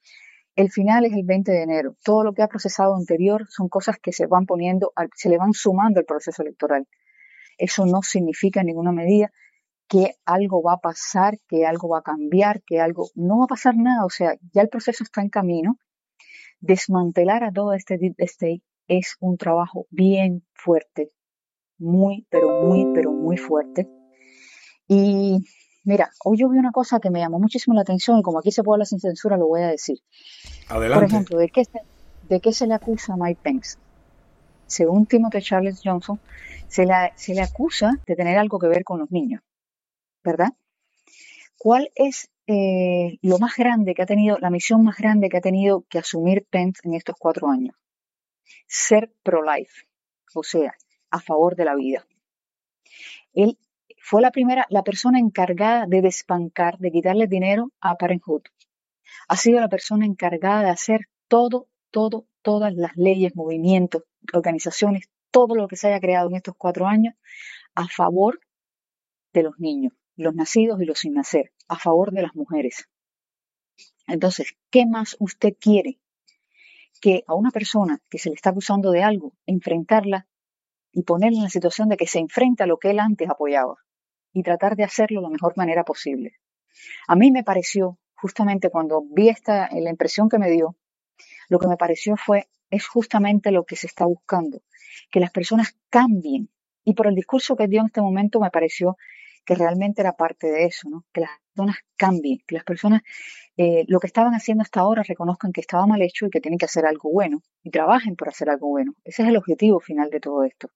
El 0.53 0.69
final 0.69 1.05
es 1.05 1.13
el 1.13 1.23
20 1.23 1.49
de 1.49 1.63
enero. 1.63 1.95
Todo 2.03 2.25
lo 2.25 2.33
que 2.33 2.41
ha 2.41 2.49
procesado 2.49 2.93
anterior 2.93 3.45
son 3.49 3.69
cosas 3.69 3.97
que 4.01 4.11
se 4.11 4.27
van 4.27 4.45
poniendo, 4.45 4.91
se 5.15 5.29
le 5.29 5.37
van 5.37 5.53
sumando 5.53 6.01
al 6.01 6.05
proceso 6.05 6.41
electoral. 6.41 6.85
Eso 7.57 7.85
no 7.85 8.01
significa 8.01 8.59
en 8.59 8.67
ninguna 8.67 8.91
medida 8.91 9.31
que 9.87 10.15
algo 10.25 10.61
va 10.61 10.73
a 10.73 10.79
pasar, 10.79 11.37
que 11.47 11.65
algo 11.65 11.87
va 11.87 11.99
a 11.99 12.03
cambiar, 12.03 12.61
que 12.63 12.81
algo 12.81 13.07
no 13.15 13.39
va 13.39 13.45
a 13.45 13.47
pasar 13.47 13.77
nada. 13.77 14.03
O 14.03 14.09
sea, 14.09 14.35
ya 14.53 14.61
el 14.61 14.67
proceso 14.67 15.05
está 15.05 15.21
en 15.21 15.29
camino. 15.29 15.77
Desmantelar 16.59 17.45
a 17.45 17.53
todo 17.53 17.73
este 17.73 17.97
deep 17.97 18.15
state 18.17 18.61
es 18.89 19.15
un 19.21 19.37
trabajo 19.37 19.87
bien 19.89 20.43
fuerte, 20.51 21.11
muy, 21.77 22.27
pero 22.29 22.65
muy, 22.65 22.91
pero 22.93 23.13
muy 23.13 23.37
fuerte 23.37 23.87
y 24.89 25.37
mira, 25.85 26.11
hoy 26.25 26.37
yo 26.39 26.49
vi 26.49 26.57
una 26.57 26.71
cosa 26.71 26.99
que 26.99 27.09
me 27.09 27.19
llamó 27.19 27.39
muchísimo 27.39 27.73
la 27.75 27.81
atención 27.81 28.19
y 28.19 28.21
como 28.21 28.39
aquí 28.39 28.51
se 28.51 28.63
puede 28.63 28.75
hablar 28.75 28.87
sin 28.87 28.99
censura, 28.99 29.37
lo 29.37 29.47
voy 29.47 29.61
a 29.61 29.67
decir. 29.67 29.99
Adelante. 30.67 31.05
Por 31.05 31.11
ejemplo, 31.13 31.37
¿de 31.37 31.47
qué, 31.47 31.63
se, 31.63 31.79
¿de 32.27 32.41
qué 32.41 32.51
se 32.51 32.67
le 32.67 32.73
acusa 32.73 33.13
a 33.13 33.17
Mike 33.17 33.39
Pence? 33.41 33.77
Según 34.67 35.05
Timothy 35.05 35.41
Charles 35.41 35.79
Johnson, 35.81 36.19
se 36.67 36.85
le, 36.85 37.13
se 37.15 37.33
le 37.33 37.41
acusa 37.41 37.93
de 38.05 38.15
tener 38.15 38.37
algo 38.37 38.59
que 38.59 38.67
ver 38.67 38.83
con 38.83 38.99
los 38.99 39.09
niños, 39.09 39.41
¿verdad? 40.23 40.49
¿cuál 41.59 41.91
es 41.93 42.31
eh, 42.47 43.19
lo 43.21 43.37
más 43.37 43.55
grande 43.55 43.93
que 43.93 44.01
ha 44.01 44.07
tenido, 44.07 44.39
la 44.39 44.49
misión 44.49 44.83
más 44.83 44.97
grande 44.97 45.29
que 45.29 45.37
ha 45.37 45.41
tenido 45.41 45.85
que 45.87 45.99
asumir 45.99 46.47
Pence 46.49 46.81
en 46.85 46.95
estos 46.95 47.15
cuatro 47.19 47.49
años? 47.49 47.75
Ser 48.65 49.13
pro-life, 49.21 49.85
o 50.33 50.41
sea, 50.41 50.73
a 51.11 51.19
favor 51.19 51.55
de 51.55 51.65
la 51.65 51.75
vida. 51.75 52.07
Él 53.33 53.59
fue 54.01 54.21
la 54.21 54.31
primera, 54.31 54.65
la 54.69 54.83
persona 54.83 55.19
encargada 55.19 55.85
de 55.85 56.01
despancar, 56.01 56.77
de 56.79 56.91
quitarle 56.91 57.27
dinero 57.27 57.71
a 57.81 57.95
Parenthood. 57.95 58.43
Ha 59.27 59.35
sido 59.35 59.59
la 59.59 59.69
persona 59.69 60.05
encargada 60.05 60.63
de 60.63 60.69
hacer 60.69 61.09
todo, 61.27 61.67
todo, 61.91 62.25
todas 62.41 62.73
las 62.73 62.95
leyes, 62.95 63.35
movimientos, 63.35 64.03
organizaciones, 64.33 65.09
todo 65.31 65.55
lo 65.55 65.67
que 65.67 65.75
se 65.75 65.87
haya 65.87 65.99
creado 65.99 66.29
en 66.29 66.35
estos 66.35 66.55
cuatro 66.57 66.87
años 66.87 67.13
a 67.75 67.87
favor 67.87 68.39
de 69.33 69.43
los 69.43 69.59
niños, 69.59 69.93
los 70.15 70.33
nacidos 70.33 70.81
y 70.81 70.85
los 70.85 70.99
sin 70.99 71.13
nacer, 71.13 71.51
a 71.67 71.77
favor 71.77 72.11
de 72.11 72.23
las 72.23 72.35
mujeres. 72.35 72.89
Entonces, 74.07 74.55
¿qué 74.71 74.85
más 74.85 75.15
usted 75.19 75.53
quiere? 75.59 75.99
Que 76.99 77.23
a 77.27 77.35
una 77.35 77.51
persona 77.51 78.01
que 78.09 78.17
se 78.17 78.29
le 78.29 78.35
está 78.35 78.49
acusando 78.49 78.91
de 78.91 79.03
algo, 79.03 79.33
enfrentarla 79.45 80.27
y 80.91 81.03
ponerla 81.03 81.37
en 81.37 81.43
la 81.43 81.49
situación 81.49 81.89
de 81.89 81.97
que 81.97 82.07
se 82.07 82.19
enfrenta 82.19 82.63
a 82.63 82.67
lo 82.67 82.79
que 82.79 82.89
él 82.89 82.99
antes 82.99 83.29
apoyaba 83.29 83.75
y 84.33 84.43
tratar 84.43 84.75
de 84.75 84.83
hacerlo 84.83 85.21
de 85.21 85.27
la 85.27 85.31
mejor 85.31 85.57
manera 85.57 85.83
posible. 85.83 86.33
A 87.07 87.15
mí 87.15 87.31
me 87.31 87.43
pareció, 87.43 87.97
justamente 88.15 88.69
cuando 88.69 89.01
vi 89.01 89.29
esta, 89.29 89.69
la 89.71 89.89
impresión 89.89 90.29
que 90.29 90.39
me 90.39 90.49
dio, 90.49 90.75
lo 91.49 91.59
que 91.59 91.67
me 91.67 91.77
pareció 91.77 92.15
fue, 92.15 92.47
es 92.69 92.87
justamente 92.87 93.51
lo 93.51 93.65
que 93.65 93.75
se 93.75 93.87
está 93.87 94.05
buscando, 94.05 94.61
que 95.11 95.19
las 95.19 95.31
personas 95.31 95.75
cambien. 95.89 96.49
Y 96.83 96.93
por 96.93 97.07
el 97.07 97.15
discurso 97.15 97.55
que 97.55 97.67
dio 97.67 97.81
en 97.81 97.87
este 97.87 98.01
momento 98.01 98.39
me 98.39 98.51
pareció 98.51 98.97
que 99.45 99.55
realmente 99.55 100.01
era 100.01 100.13
parte 100.13 100.47
de 100.47 100.65
eso, 100.65 100.89
¿no? 100.89 101.05
que 101.11 101.21
las 101.21 101.31
personas 101.55 101.77
cambien, 101.97 102.39
que 102.45 102.55
las 102.55 102.63
personas 102.63 103.01
eh, 103.57 103.83
lo 103.87 103.99
que 103.99 104.07
estaban 104.07 104.33
haciendo 104.33 104.61
hasta 104.61 104.81
ahora 104.81 105.03
reconozcan 105.03 105.51
que 105.51 105.61
estaba 105.61 105.87
mal 105.87 106.01
hecho 106.01 106.27
y 106.27 106.29
que 106.29 106.39
tienen 106.39 106.59
que 106.59 106.65
hacer 106.65 106.85
algo 106.85 107.11
bueno 107.11 107.41
y 107.63 107.71
trabajen 107.71 108.15
por 108.15 108.29
hacer 108.29 108.49
algo 108.49 108.67
bueno. 108.69 108.93
Ese 109.03 109.23
es 109.23 109.29
el 109.29 109.37
objetivo 109.37 109.79
final 109.79 110.09
de 110.11 110.19
todo 110.19 110.43
esto. 110.43 110.69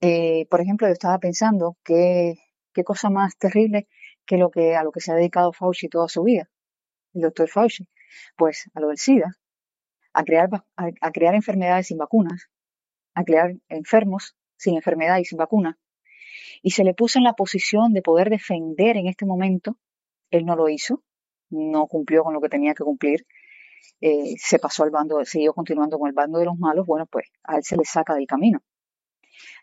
Eh, 0.00 0.46
por 0.50 0.60
ejemplo, 0.60 0.86
yo 0.86 0.92
estaba 0.92 1.18
pensando 1.18 1.76
que 1.84 2.36
qué 2.72 2.84
cosa 2.84 3.10
más 3.10 3.36
terrible 3.36 3.88
que 4.26 4.36
lo 4.36 4.50
que 4.50 4.76
a 4.76 4.84
lo 4.84 4.92
que 4.92 5.00
se 5.00 5.12
ha 5.12 5.14
dedicado 5.14 5.52
Fauci 5.52 5.88
toda 5.88 6.08
su 6.08 6.22
vida, 6.22 6.48
el 7.14 7.22
doctor 7.22 7.48
Fauci, 7.48 7.88
pues 8.36 8.70
a 8.74 8.80
lo 8.80 8.88
del 8.88 8.98
SIDA, 8.98 9.34
a 10.12 10.24
crear, 10.24 10.48
a 10.76 11.12
crear 11.12 11.34
enfermedades 11.34 11.88
sin 11.88 11.98
vacunas, 11.98 12.48
a 13.14 13.24
crear 13.24 13.54
enfermos 13.68 14.36
sin 14.56 14.76
enfermedad 14.76 15.18
y 15.18 15.24
sin 15.24 15.38
vacuna, 15.38 15.78
y 16.62 16.70
se 16.70 16.84
le 16.84 16.94
puso 16.94 17.18
en 17.18 17.24
la 17.24 17.34
posición 17.34 17.92
de 17.92 18.02
poder 18.02 18.30
defender 18.30 18.96
en 18.96 19.06
este 19.06 19.26
momento. 19.26 19.76
Él 20.30 20.44
no 20.44 20.56
lo 20.56 20.68
hizo, 20.68 21.02
no 21.50 21.86
cumplió 21.86 22.22
con 22.24 22.34
lo 22.34 22.40
que 22.40 22.48
tenía 22.48 22.74
que 22.74 22.84
cumplir, 22.84 23.26
eh, 24.00 24.34
se 24.36 24.58
pasó 24.58 24.84
al 24.84 24.90
bando, 24.90 25.24
siguió 25.24 25.54
continuando 25.54 25.98
con 25.98 26.08
el 26.08 26.14
bando 26.14 26.38
de 26.38 26.44
los 26.44 26.58
malos, 26.58 26.86
bueno, 26.86 27.06
pues 27.06 27.28
a 27.44 27.56
él 27.56 27.64
se 27.64 27.76
le 27.76 27.84
saca 27.84 28.14
del 28.14 28.26
camino. 28.26 28.60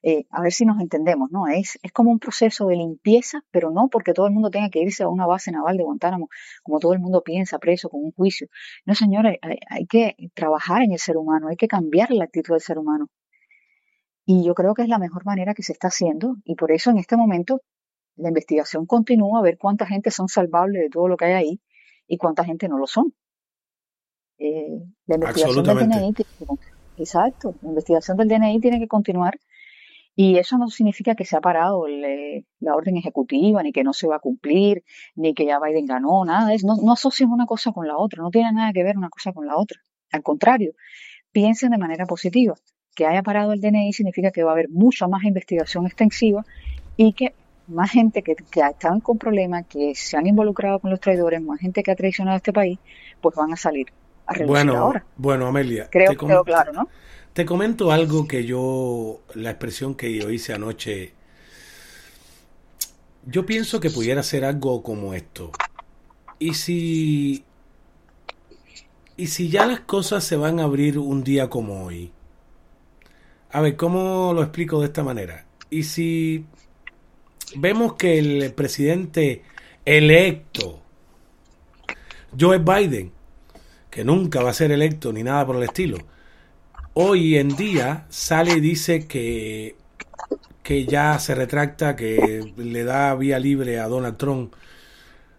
Eh, 0.08 0.28
a 0.30 0.44
ver 0.44 0.52
si 0.52 0.66
nos 0.66 0.80
entendemos, 0.80 1.32
¿no? 1.32 1.48
Es, 1.48 1.80
es 1.82 1.92
como 1.92 2.12
un 2.12 2.20
proceso 2.20 2.68
de 2.68 2.76
limpieza, 2.76 3.44
pero 3.50 3.72
no 3.72 3.88
porque 3.88 4.14
todo 4.14 4.28
el 4.28 4.34
mundo 4.34 4.52
tenga 4.52 4.70
que 4.70 4.80
irse 4.80 5.02
a 5.02 5.10
una 5.10 5.26
base 5.26 5.52
naval 5.52 5.78
de 5.78 5.84
Guantánamo, 5.84 6.30
como 6.62 6.80
todo 6.80 6.94
el 6.94 7.00
mundo 7.00 7.24
piensa, 7.24 7.58
preso, 7.58 7.90
con 7.90 8.04
un 8.04 8.12
juicio. 8.12 8.48
No, 8.86 8.94
señores, 8.94 9.40
hay 9.68 9.88
que 9.88 10.16
trabajar 10.36 10.84
en 10.84 10.92
el 10.92 11.00
ser 11.00 11.18
humano, 11.18 11.48
hay 11.48 11.56
que 11.56 11.68
cambiar 11.68 12.12
la 12.12 12.26
actitud 12.26 12.54
del 12.54 12.62
ser 12.62 12.78
humano. 12.78 13.08
Y 14.28 14.46
yo 14.46 14.54
creo 14.54 14.76
que 14.76 14.84
es 14.84 14.90
la 14.90 15.00
mejor 15.00 15.26
manera 15.26 15.56
que 15.56 15.64
se 15.64 15.72
está 15.72 15.88
haciendo 15.88 16.36
y 16.44 16.54
por 16.54 16.72
eso 16.72 16.92
en 16.92 17.00
este 17.00 17.18
momento 17.18 17.62
la 18.16 18.28
investigación 18.28 18.86
continúa 18.86 19.40
a 19.40 19.42
ver 19.42 19.58
cuánta 19.58 19.88
gente 19.88 20.12
son 20.12 20.28
salvables 20.28 20.84
de 20.84 20.90
todo 20.90 21.08
lo 21.08 21.18
que 21.18 21.26
hay 21.26 21.34
ahí 21.34 21.62
y 22.08 22.18
cuánta 22.20 22.44
gente 22.44 22.70
no 22.70 22.78
lo 22.78 22.86
son. 22.86 23.12
Eh, 24.38 24.84
la 25.08 25.16
investigación 25.16 25.66
del 25.66 25.90
DNI, 25.90 26.14
exacto, 26.98 27.56
la 27.64 27.70
investigación 27.70 28.18
del 28.18 28.28
DNI 28.28 28.60
tiene 28.60 28.78
que 28.78 28.88
continuar 28.88 29.40
y 30.16 30.38
eso 30.38 30.58
no 30.58 30.70
significa 30.70 31.16
que 31.16 31.26
se 31.26 31.36
ha 31.36 31.42
parado 31.42 31.86
la 31.88 32.76
orden 32.76 32.98
ejecutiva, 32.98 33.62
ni 33.64 33.72
que 33.72 33.84
no 33.84 33.94
se 33.94 34.08
va 34.08 34.18
a 34.18 34.20
cumplir, 34.20 34.84
ni 35.16 35.34
que 35.34 35.46
ya 35.46 35.60
Biden 35.60 35.86
ganó, 35.86 36.24
nada 36.24 36.54
eso. 36.54 36.68
No, 36.68 36.76
no 36.78 36.94
asocien 36.94 37.30
una 37.32 37.46
cosa 37.46 37.72
con 37.72 37.88
la 37.88 37.98
otra, 37.98 38.24
no 38.24 38.30
tiene 38.30 38.52
nada 38.54 38.72
que 38.74 38.84
ver 38.84 38.98
una 38.98 39.10
cosa 39.10 39.34
con 39.34 39.46
la 39.46 39.58
otra. 39.58 39.80
Al 40.12 40.24
contrario, 40.24 40.74
piensen 41.32 41.72
de 41.72 41.78
manera 41.78 42.06
positiva 42.06 42.56
que 42.96 43.06
haya 43.06 43.22
parado 43.22 43.52
el 43.52 43.60
DNI 43.60 43.94
significa 43.94 44.32
que 44.32 44.44
va 44.44 44.52
a 44.52 44.54
haber 44.54 44.70
mucha 44.70 45.08
más 45.08 45.24
investigación 45.26 45.86
extensiva 45.86 46.46
y 46.96 47.12
que 47.14 47.34
más 47.68 47.92
gente 47.92 48.24
que, 48.24 48.36
que 48.36 48.62
están 48.62 49.02
con 49.02 49.18
problemas, 49.18 49.66
que 49.68 49.94
se 49.96 50.18
han 50.18 50.26
involucrado 50.28 50.80
con 50.80 50.92
los 50.92 51.00
traidores, 51.00 51.42
más 51.42 51.60
gente 51.60 51.84
que 51.84 51.92
ha 51.92 51.96
traicionado 51.96 52.36
a 52.36 52.38
este 52.38 52.54
país, 52.54 52.80
pues 53.22 53.36
van 53.36 53.52
a 53.52 53.58
salir 53.58 53.88
a 54.28 54.34
bueno, 54.46 54.78
ahora. 54.78 55.06
Bueno, 55.18 55.48
Amelia. 55.48 55.88
Creo, 55.92 56.12
que 56.12 56.26
quedó 56.26 56.44
claro, 56.44 56.74
¿no? 56.74 56.88
Te 57.36 57.46
comento 57.46 57.92
algo 57.92 58.30
que 58.30 58.46
yo, 58.46 59.20
la 59.34 59.50
expresión 59.50 59.96
que 59.96 60.18
yo 60.18 60.30
hice 60.30 60.54
anoche, 60.54 61.12
yo 63.26 63.46
pienso 63.46 63.82
que 63.82 63.90
pudiera 63.90 64.24
ser 64.24 64.46
algo 64.46 64.82
como 64.82 65.14
esto. 65.14 65.52
Y 66.40 66.54
si, 66.54 67.44
y 69.18 69.28
si 69.28 69.50
ya 69.50 69.66
las 69.66 69.82
cosas 69.82 70.24
se 70.24 70.38
van 70.38 70.62
a 70.62 70.64
abrir 70.64 70.98
un 70.98 71.26
día 71.26 71.50
como 71.50 71.84
hoy, 71.84 72.14
a 73.52 73.60
ver, 73.60 73.76
¿cómo 73.76 74.32
lo 74.34 74.42
explico 74.42 74.80
de 74.80 74.86
esta 74.86 75.04
manera? 75.04 75.46
Y 75.70 75.84
si 75.84 76.46
vemos 77.58 77.96
que 77.96 78.18
el 78.18 78.54
presidente 78.54 79.44
electo, 79.84 80.80
Joe 82.40 82.60
Biden, 82.60 83.12
que 83.92 84.06
nunca 84.06 84.42
va 84.42 84.52
a 84.52 84.54
ser 84.54 84.72
electo 84.72 85.12
ni 85.12 85.22
nada 85.22 85.46
por 85.46 85.58
el 85.58 85.64
estilo, 85.64 85.98
hoy 86.96 87.38
en 87.38 87.56
día 87.56 88.06
sale 88.10 88.54
y 88.54 88.60
dice 88.60 89.08
que, 89.08 89.76
que 90.64 90.86
ya 90.86 91.20
se 91.20 91.36
retracta, 91.36 91.96
que 91.96 92.52
le 92.58 92.84
da 92.84 93.14
vía 93.16 93.38
libre 93.38 93.80
a 93.80 93.88
Donald 93.88 94.18
Trump. 94.18 94.54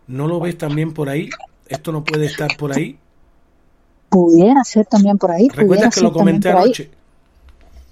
¿No 0.06 0.28
lo 0.28 0.38
ves 0.38 0.56
también 0.56 0.94
por 0.94 1.08
ahí? 1.08 1.28
¿Esto 1.66 1.90
no 1.90 2.04
puede 2.04 2.26
estar 2.26 2.56
por 2.56 2.72
ahí? 2.72 2.98
Pudiera 4.08 4.62
ser 4.62 4.86
también 4.86 5.18
por 5.18 5.32
ahí. 5.32 5.48
¿Recuerdas 5.48 5.94
que 5.94 6.00
lo 6.00 6.12
comenté 6.12 6.50
anoche? 6.50 6.90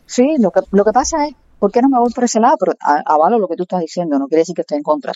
Sí, 0.06 0.36
lo 0.38 0.50
que, 0.52 0.60
lo 0.70 0.84
que 0.84 0.92
pasa 0.92 1.26
es, 1.26 1.34
¿por 1.58 1.72
qué 1.72 1.82
no 1.82 1.88
me 1.88 1.98
voy 1.98 2.12
por 2.12 2.24
ese 2.24 2.38
lado? 2.38 2.56
Pero 2.60 2.72
avalo 2.80 3.38
lo 3.38 3.48
que 3.48 3.56
tú 3.56 3.64
estás 3.64 3.80
diciendo, 3.80 4.18
no 4.18 4.28
quiere 4.28 4.42
decir 4.42 4.54
que 4.54 4.62
esté 4.62 4.76
en 4.76 4.82
contra. 4.82 5.12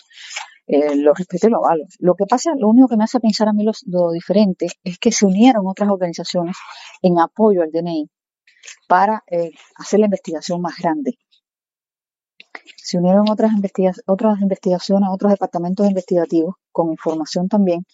Eh, 0.67 0.95
lo 0.95 1.13
respeto 1.13 1.47
y 1.47 1.51
lo 1.51 1.65
avalo. 1.65 1.85
Lo 1.99 2.15
que 2.15 2.25
pasa, 2.25 2.51
lo 2.57 2.67
único 2.67 2.87
que 2.87 2.97
me 2.97 3.03
hace 3.03 3.19
pensar 3.19 3.47
a 3.47 3.53
mí 3.53 3.63
lo, 3.63 4.11
diferente 4.11 4.67
es 4.83 4.99
que 4.99 5.11
se 5.11 5.25
unieron 5.25 5.65
otras 5.67 5.89
organizaciones 5.89 6.57
en 7.01 7.19
apoyo 7.19 7.61
al 7.61 7.71
DNI 7.71 8.09
para 8.87 9.23
eh, 9.27 9.51
hacer 9.75 9.99
la 9.99 10.05
investigación 10.05 10.61
más 10.61 10.77
grande. 10.77 11.17
Se 12.77 12.97
unieron 12.97 13.29
otras, 13.29 13.51
otras 14.05 14.41
investigaciones, 14.41 15.09
otros 15.11 15.31
departamentos 15.31 15.87
investigativos 15.87 16.55
con 16.71 16.89
información 16.89 17.47
también 17.47 17.85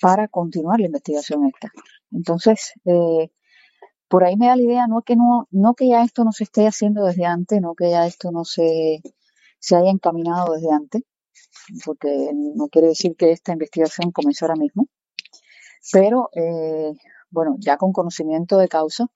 para 0.00 0.28
continuar 0.28 0.80
la 0.80 0.86
investigación 0.86 1.46
esta. 1.46 1.72
Entonces, 2.12 2.72
eh, 2.84 3.30
por 4.08 4.24
ahí 4.24 4.36
me 4.36 4.46
da 4.46 4.56
la 4.56 4.62
idea, 4.62 4.86
no 4.86 5.02
que 5.02 5.16
no, 5.16 5.48
no 5.50 5.74
que 5.74 5.88
ya 5.88 6.02
esto 6.02 6.24
no 6.24 6.32
se 6.32 6.44
esté 6.44 6.66
haciendo 6.66 7.04
desde 7.04 7.26
antes, 7.26 7.60
no 7.60 7.74
que 7.74 7.90
ya 7.90 8.06
esto 8.06 8.30
no 8.32 8.44
se, 8.44 9.02
se 9.58 9.76
haya 9.76 9.90
encaminado 9.90 10.54
desde 10.54 10.72
antes, 10.72 11.02
porque 11.84 12.30
no 12.32 12.68
quiere 12.68 12.88
decir 12.88 13.16
que 13.16 13.32
esta 13.32 13.52
investigación 13.52 14.12
comenzó 14.12 14.46
ahora 14.46 14.56
mismo, 14.56 14.86
pero 15.92 16.30
eh, 16.34 16.92
bueno, 17.30 17.56
ya 17.58 17.76
con 17.76 17.92
conocimiento 17.92 18.58
de 18.58 18.68
causa, 18.68 19.06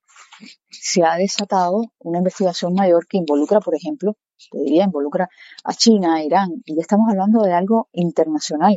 se 0.71 1.05
ha 1.05 1.17
desatado 1.17 1.83
una 1.99 2.19
investigación 2.19 2.75
mayor 2.75 3.07
que 3.07 3.19
involucra, 3.19 3.61
por 3.61 3.75
ejemplo, 3.75 4.17
te 4.51 4.59
diría, 4.59 4.85
involucra 4.85 5.29
a 5.65 5.75
China, 5.75 6.17
a 6.17 6.25
Irán, 6.25 6.63
y 6.65 6.75
ya 6.75 6.81
estamos 6.81 7.09
hablando 7.11 7.43
de 7.43 7.53
algo 7.53 7.89
internacional. 7.93 8.77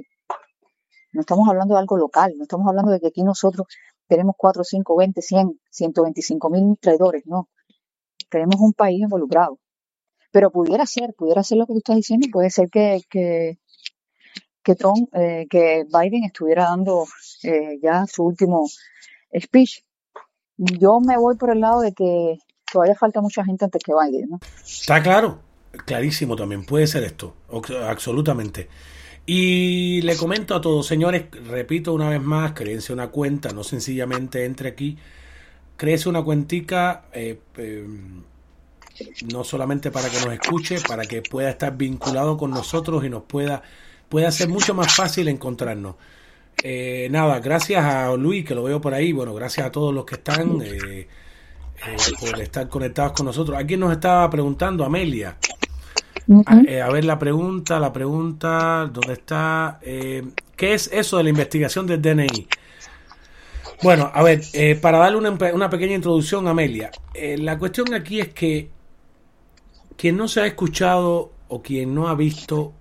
No 1.12 1.22
estamos 1.22 1.48
hablando 1.48 1.76
de 1.76 1.80
algo 1.80 1.98
local, 1.98 2.34
no 2.38 2.44
estamos 2.44 2.68
hablando 2.68 2.92
de 2.92 3.00
que 3.00 3.08
aquí 3.08 3.24
nosotros 3.24 3.68
tenemos 4.08 4.36
4, 4.38 4.64
5, 4.64 4.96
20, 4.96 5.22
100, 5.22 5.60
125 5.70 6.50
mil 6.50 6.78
traidores, 6.80 7.24
no. 7.26 7.50
Tenemos 8.30 8.58
un 8.60 8.74
país 8.74 9.02
involucrado. 9.02 9.60
Pero 10.32 10.52
pudiera 10.52 10.86
ser, 10.86 11.14
pudiera 11.18 11.44
ser 11.44 11.58
lo 11.58 11.66
que 11.66 11.74
tú 11.74 11.78
estás 11.80 11.96
diciendo, 11.96 12.28
puede 12.32 12.50
ser 12.50 12.70
que, 12.70 13.02
que, 13.10 13.58
que 14.62 14.76
Trump, 14.76 15.10
eh, 15.14 15.48
que 15.50 15.86
Biden 15.86 16.26
estuviera 16.26 16.66
dando 16.66 17.06
eh, 17.44 17.80
ya 17.82 18.06
su 18.06 18.26
último 18.26 18.66
speech. 19.40 19.84
Yo 20.58 21.00
me 21.00 21.18
voy 21.18 21.36
por 21.36 21.52
el 21.52 21.60
lado 21.60 21.82
de 21.82 21.94
que 21.94 22.38
todavía 22.72 22.96
falta 22.96 23.22
mucha 23.22 23.44
gente 23.44 23.66
antes 23.66 23.82
que 23.84 23.94
Biden, 23.94 24.30
¿no? 24.30 24.40
Está 24.66 25.02
claro, 25.04 25.40
clarísimo 25.86 26.36
también, 26.36 26.66
puede 26.66 26.88
ser 26.88 27.04
esto, 27.04 27.36
absolutamente. 27.88 28.70
Y 29.26 30.02
le 30.04 30.16
comento 30.18 30.56
a 30.56 30.62
todos, 30.62 30.86
señores, 30.86 31.26
repito 31.48 31.94
una 31.94 32.10
vez 32.10 32.22
más, 32.22 32.54
créense 32.54 32.94
una 32.94 33.08
cuenta, 33.08 33.50
no 33.50 33.64
sencillamente 33.64 34.46
entre 34.46 34.70
aquí, 34.70 34.98
créese 35.76 36.08
una 36.10 36.24
cuentica, 36.24 37.06
eh, 37.12 37.40
em, 37.58 38.24
no 39.34 39.44
solamente 39.44 39.92
para 39.92 40.10
que 40.10 40.20
nos 40.24 40.34
escuche, 40.34 40.78
para 40.88 41.06
que 41.06 41.22
pueda 41.22 41.50
estar 41.50 41.76
vinculado 41.76 42.38
con 42.38 42.52
nosotros 42.52 43.04
y 43.04 43.10
nos 43.10 43.24
pueda 43.24 43.64
pueda 44.10 44.32
ser 44.32 44.50
mucho 44.50 44.74
más 44.74 44.96
fácil 44.96 45.28
encontrarnos. 45.28 45.96
Eh, 46.64 47.08
nada, 47.12 47.40
gracias 47.40 47.84
a 47.84 48.16
Luis, 48.16 48.46
que 48.46 48.56
lo 48.56 48.64
veo 48.64 48.82
por 48.82 48.94
ahí. 48.94 49.12
Bueno, 49.12 49.34
gracias 49.34 49.68
a 49.68 49.72
todos 49.72 49.94
los 49.94 50.06
que 50.06 50.16
están 50.16 50.62
eh, 50.62 51.08
eh, 51.08 51.08
por 52.20 52.40
estar 52.42 52.68
conectados 52.70 53.14
con 53.14 53.26
nosotros. 53.26 53.58
Aquí 53.58 53.78
nos 53.78 53.92
estaba 53.92 54.30
preguntando 54.30 54.84
Amelia. 54.84 55.38
A, 56.48 56.90
ver 56.90 57.06
la 57.06 57.20
pregunta, 57.20 57.80
la 57.80 57.94
pregunta, 57.94 58.90
¿dónde 58.92 59.14
está? 59.14 59.80
¿Qué 59.82 60.74
es 60.74 60.90
eso 60.92 61.18
de 61.18 61.24
la 61.24 61.30
investigación 61.30 61.86
del 61.86 62.02
DNI? 62.02 62.48
Bueno, 63.84 64.10
a 64.12 64.24
ver, 64.24 64.42
para 64.82 64.98
darle 64.98 65.20
una, 65.20 65.38
una, 65.54 65.70
pequeña 65.70 65.94
introducción, 65.94 66.48
Amelia, 66.48 66.90
la 67.14 67.60
cuestión 67.60 67.94
aquí 67.94 68.22
es 68.22 68.30
que 68.30 68.72
quien 69.96 70.18
no 70.18 70.28
se 70.28 70.42
ha 70.42 70.48
escuchado 70.48 71.32
o 71.48 71.62
quien 71.62 71.94
no 71.94 72.08
ha 72.08 72.16
visto 72.16 72.74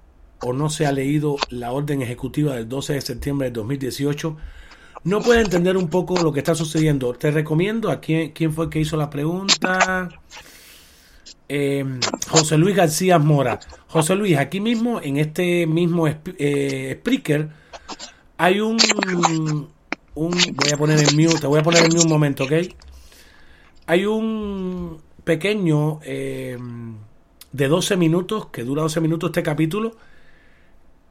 o 0.45 0.53
no 0.53 0.69
se 0.69 0.87
ha 0.87 0.93
leído 0.93 1.37
la 1.51 1.73
orden 1.73 2.03
ejecutiva 2.03 2.55
del 2.55 2.69
12 2.69 2.95
de 2.95 3.01
septiembre 3.01 3.49
de 3.49 3.53
2018, 3.53 4.37
no 5.05 5.21
puede 5.21 5.41
entender 5.41 5.77
un 5.77 5.89
poco 5.89 6.23
lo 6.23 6.33
que 6.33 6.41
está 6.41 6.55
sucediendo. 6.55 7.13
Te 7.15 7.31
recomiendo 7.31 7.91
a 7.91 8.01
quién, 8.01 8.33
quién 8.33 8.53
fue 8.53 8.71
que 8.71 8.81
hizo 8.81 8.97
la 8.97 9.11
pregunta. 9.11 10.09
Em, 11.49 12.01
José 12.29 12.57
Luis 12.57 12.75
García 12.75 13.19
Mora. 13.19 13.61
José 13.89 14.15
Luis, 14.17 14.39
aquí 14.39 14.61
mismo, 14.61 15.01
en 15.01 15.19
este 15.19 15.67
mismo 15.67 16.07
eh, 16.09 17.03
hay 18.37 18.61
un. 18.61 18.79
Voy 20.15 20.71
a 20.73 20.77
poner 20.77 20.99
en 21.01 21.17
mute, 21.17 21.41
te 21.41 21.47
voy 21.47 21.61
a 21.61 21.63
poner 21.63 21.85
en 21.85 21.89
mute 21.89 22.05
un 22.05 22.09
momento, 22.09 22.45
¿ok? 22.45 22.53
Hay 23.87 24.07
un 24.07 24.99
pequeño 25.25 26.01
eh, 26.03 26.57
de 27.53 27.69
12 27.69 27.97
minutos, 27.97 28.47
que 28.47 28.65
dura 28.65 28.83
12 28.83 29.01
minutos 29.01 29.31
este 29.31 29.43
capítulo, 29.43 29.97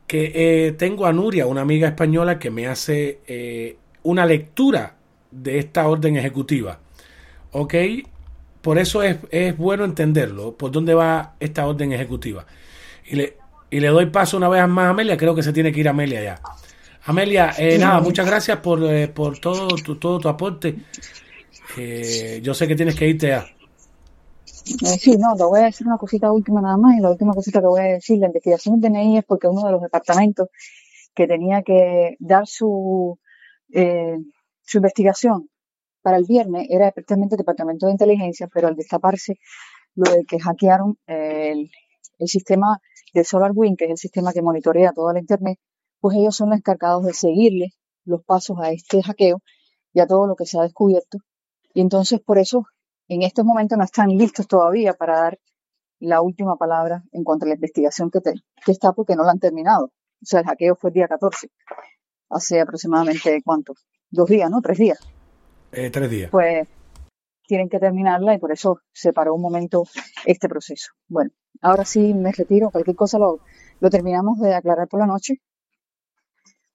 que 0.08 0.32
eh, 0.68 0.72
tengo 0.74 1.06
a 1.06 1.14
Nuria, 1.14 1.48
una 1.48 1.62
amiga 1.62 1.88
española, 1.88 2.40
que 2.40 2.52
me 2.52 2.68
hace 2.68 3.20
eh, 3.28 3.78
una 4.04 4.26
lectura 4.26 4.96
de 5.32 5.60
esta 5.60 5.88
orden 5.88 6.18
ejecutiva. 6.18 6.80
¿Ok? 7.52 7.74
Por 8.62 8.78
eso 8.78 9.04
es, 9.04 9.18
es, 9.32 9.58
bueno 9.58 9.84
entenderlo, 9.84 10.56
por 10.56 10.72
dónde 10.72 10.94
va 10.94 11.36
esta 11.40 11.66
orden 11.68 11.92
ejecutiva. 11.94 12.46
Y 13.06 13.16
le, 13.16 13.38
y 13.70 13.80
le 13.80 13.88
doy 13.88 14.08
paso 14.08 14.38
una 14.38 14.50
vez 14.50 14.68
más 14.68 14.86
a 14.86 14.90
Amelia, 14.90 15.18
creo 15.18 15.36
que 15.36 15.44
se 15.44 15.54
tiene 15.54 15.72
que 15.72 15.80
ir 15.80 15.90
Amelia 15.90 16.24
ya. 16.24 16.42
Amelia, 17.06 17.54
eh, 17.58 17.78
nada, 17.78 18.00
muchas 18.00 18.26
gracias 18.26 18.60
por, 18.60 19.10
por 19.12 19.40
todo, 19.40 19.68
tu, 19.76 19.96
todo 19.96 20.20
tu 20.20 20.30
aporte. 20.30 20.76
yo 22.42 22.54
sé 22.54 22.68
que 22.68 22.76
tienes 22.76 22.96
que 22.96 23.10
irte 23.10 23.28
ya. 23.28 23.46
Eh, 24.66 24.98
sí, 24.98 25.18
no, 25.18 25.36
te 25.36 25.44
voy 25.44 25.60
a 25.60 25.66
decir 25.66 25.86
una 25.88 25.98
cosita 25.98 26.32
última 26.32 26.62
nada 26.62 26.78
más 26.78 26.98
y 26.98 27.02
la 27.02 27.12
última 27.12 27.34
cosita 27.34 27.60
que 27.60 27.68
voy 27.68 27.82
a 27.82 27.84
decir, 27.96 28.18
la 28.20 28.28
investigación 28.28 28.80
de 28.80 28.90
DNI 28.90 29.18
es 29.18 29.26
porque 29.26 29.48
uno 29.48 29.66
de 29.66 29.72
los 29.74 29.82
departamentos 29.82 30.48
que 31.14 31.28
tenía 31.28 31.64
que 31.64 32.16
dar 32.20 32.48
su, 32.48 33.20
eh, 33.74 34.18
su 34.62 34.78
investigación 34.78 35.50
para 36.02 36.18
el 36.18 36.26
viernes 36.26 36.68
era 36.70 36.92
precisamente 36.92 37.36
el 37.36 37.40
departamento 37.40 37.88
de 37.88 37.94
inteligencia, 37.94 38.48
pero 38.54 38.68
al 38.70 38.76
destaparse 38.76 39.38
lo 39.96 40.12
de 40.12 40.24
que 40.26 40.40
hackearon 40.40 40.98
el, 41.08 41.70
el 42.20 42.28
sistema 42.28 42.80
de 43.14 43.24
SolarWind, 43.24 43.78
que 43.78 43.86
es 43.86 43.92
el 43.92 43.98
sistema 43.98 44.34
que 44.34 44.42
monitorea 44.42 44.94
toda 44.94 45.14
la 45.14 45.20
Internet, 45.20 45.60
pues 46.00 46.18
ellos 46.18 46.36
son 46.36 46.50
los 46.50 46.60
encargados 46.60 47.06
de 47.06 47.14
seguirle 47.14 47.74
los 48.06 48.24
pasos 48.24 48.58
a 48.60 48.72
este 48.72 49.04
hackeo 49.04 49.42
y 49.94 50.00
a 50.00 50.08
todo 50.08 50.26
lo 50.28 50.36
que 50.36 50.46
se 50.46 50.58
ha 50.58 50.64
descubierto. 50.64 51.20
Y 51.74 51.82
entonces 51.82 52.22
por 52.22 52.38
eso 52.38 52.66
en 53.08 53.24
estos 53.24 53.46
momentos 53.46 53.78
no 53.78 53.84
están 53.84 54.10
listos 54.10 54.48
todavía 54.48 54.94
para 54.94 55.20
dar 55.20 55.40
la 56.00 56.22
última 56.22 56.56
palabra 56.56 57.04
en 57.12 57.24
cuanto 57.24 57.46
a 57.46 57.50
la 57.50 57.56
investigación 57.56 58.10
que, 58.12 58.20
que 58.22 58.72
está 58.72 58.94
porque 58.94 59.16
no 59.16 59.24
la 59.24 59.32
han 59.32 59.40
terminado. 59.40 59.86
O 59.86 60.26
sea, 60.26 60.42
el 60.42 60.46
hackeo 60.46 60.76
fue 60.76 60.90
el 60.90 60.94
día 60.96 61.08
14, 61.08 61.50
hace 62.30 62.62
aproximadamente, 62.62 63.42
¿cuánto? 63.44 63.74
Dos 64.10 64.30
días, 64.30 64.50
¿no? 64.50 64.62
Tres 64.62 64.78
días. 64.78 65.00
Eh, 65.72 65.90
tres 65.90 66.10
días. 66.10 66.30
Pues 66.32 66.68
tienen 67.48 67.70
que 67.70 67.80
terminarla 67.80 68.34
y 68.34 68.38
por 68.38 68.52
eso 68.52 68.80
se 68.92 69.12
paró 69.12 69.34
un 69.34 69.42
momento 69.42 69.84
este 70.26 70.48
proceso. 70.48 70.92
Bueno, 71.08 71.32
ahora 71.62 71.86
sí 71.86 72.14
me 72.14 72.32
retiro, 72.32 72.70
cualquier 72.70 72.96
cosa 72.96 73.18
lo, 73.18 73.40
lo 73.80 73.90
terminamos 73.90 74.40
de 74.40 74.56
aclarar 74.56 74.88
por 74.88 75.00
la 75.00 75.08
noche, 75.08 75.42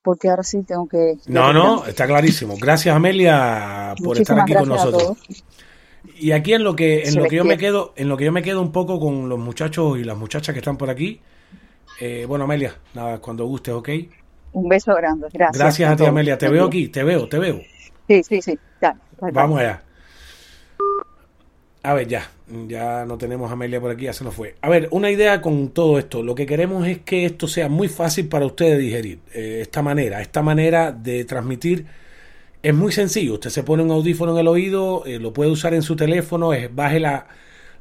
porque 0.03 0.29
ahora 0.29 0.43
sí 0.43 0.63
tengo 0.63 0.87
que... 0.87 1.17
No, 1.27 1.53
no, 1.53 1.87
está 1.87 2.07
clarísimo. 2.07 2.57
Gracias 2.61 2.95
Amelia 2.95 3.95
por 4.03 4.19
estar 4.19 4.41
aquí 4.41 4.55
con 4.55 4.69
nosotros. 4.69 5.19
Y 6.17 6.33
aquí 6.33 6.55
en 6.55 6.65
lo 6.65 6.75
que 6.75 7.05
en 7.05 7.15
lo 7.17 7.25
que 7.27 7.37
yo 7.37 7.45
me 7.45 7.59
quedo, 7.59 7.93
en 7.97 8.09
lo 8.09 8.17
que 8.17 8.25
yo 8.25 8.33
me 8.33 8.43
quedo 8.43 8.61
un 8.61 8.73
poco 8.73 8.99
con 9.01 9.29
los 9.29 9.39
muchachos 9.39 9.99
y 9.99 10.05
las 10.05 10.17
muchachas 10.17 10.53
que 10.53 10.61
están 10.61 10.77
por 10.77 10.91
aquí. 10.91 11.21
Eh, 12.01 12.25
bueno, 12.27 12.45
Amelia, 12.45 12.77
nada, 12.95 13.19
cuando 13.19 13.45
gustes, 13.47 13.75
¿ok? 13.75 13.89
Un 14.53 14.69
beso 14.69 14.95
grande, 14.95 15.29
gracias. 15.33 15.59
Gracias 15.59 15.93
a 15.93 15.97
ti, 15.97 16.05
Amelia. 16.05 16.39
Te 16.39 16.49
veo 16.49 16.67
aquí, 16.67 16.89
te 16.89 17.03
veo, 17.03 17.29
te 17.29 17.39
veo. 17.39 17.61
Sí, 18.07 18.23
sí, 18.23 18.41
sí. 18.41 18.59
Vamos 19.21 19.61
allá. 19.61 19.83
A 21.83 21.95
ver, 21.95 22.07
ya, 22.07 22.31
ya 22.67 23.05
no 23.05 23.19
tenemos 23.19 23.51
a 23.51 23.55
Amelia 23.55 23.81
por 23.81 23.91
aquí, 23.91 24.05
ya 24.05 24.13
se 24.13 24.25
nos 24.25 24.35
fue. 24.35 24.57
A 24.61 24.69
ver, 24.69 24.89
una 24.91 25.11
idea 25.11 25.41
con 25.41 25.71
todo 25.71 25.99
esto. 25.99 26.23
Lo 26.23 26.35
que 26.35 26.47
queremos 26.47 26.87
es 26.87 26.99
que 26.99 27.25
esto 27.25 27.47
sea 27.47 27.69
muy 27.69 27.89
fácil 27.89 28.29
para 28.29 28.47
ustedes 28.47 28.79
digerir. 28.79 29.21
Eh, 29.33 29.61
esta 29.63 29.83
manera, 29.83 30.21
esta 30.21 30.43
manera 30.43 30.93
de 30.93 31.25
transmitir 31.25 31.87
es 32.63 32.75
muy 32.75 32.93
sencillo, 32.93 33.35
usted 33.35 33.51
se 33.51 33.63
pone 33.63 33.83
un 33.83 33.91
audífono 33.91 34.33
en 34.33 34.39
el 34.39 34.49
oído, 34.49 35.05
eh, 35.07 35.19
lo 35.19 35.33
puede 35.33 35.51
usar 35.51 35.75
en 35.75 35.83
su 35.83 35.97
teléfono, 35.97 36.51
baje 36.73 37.01
la, 37.01 37.29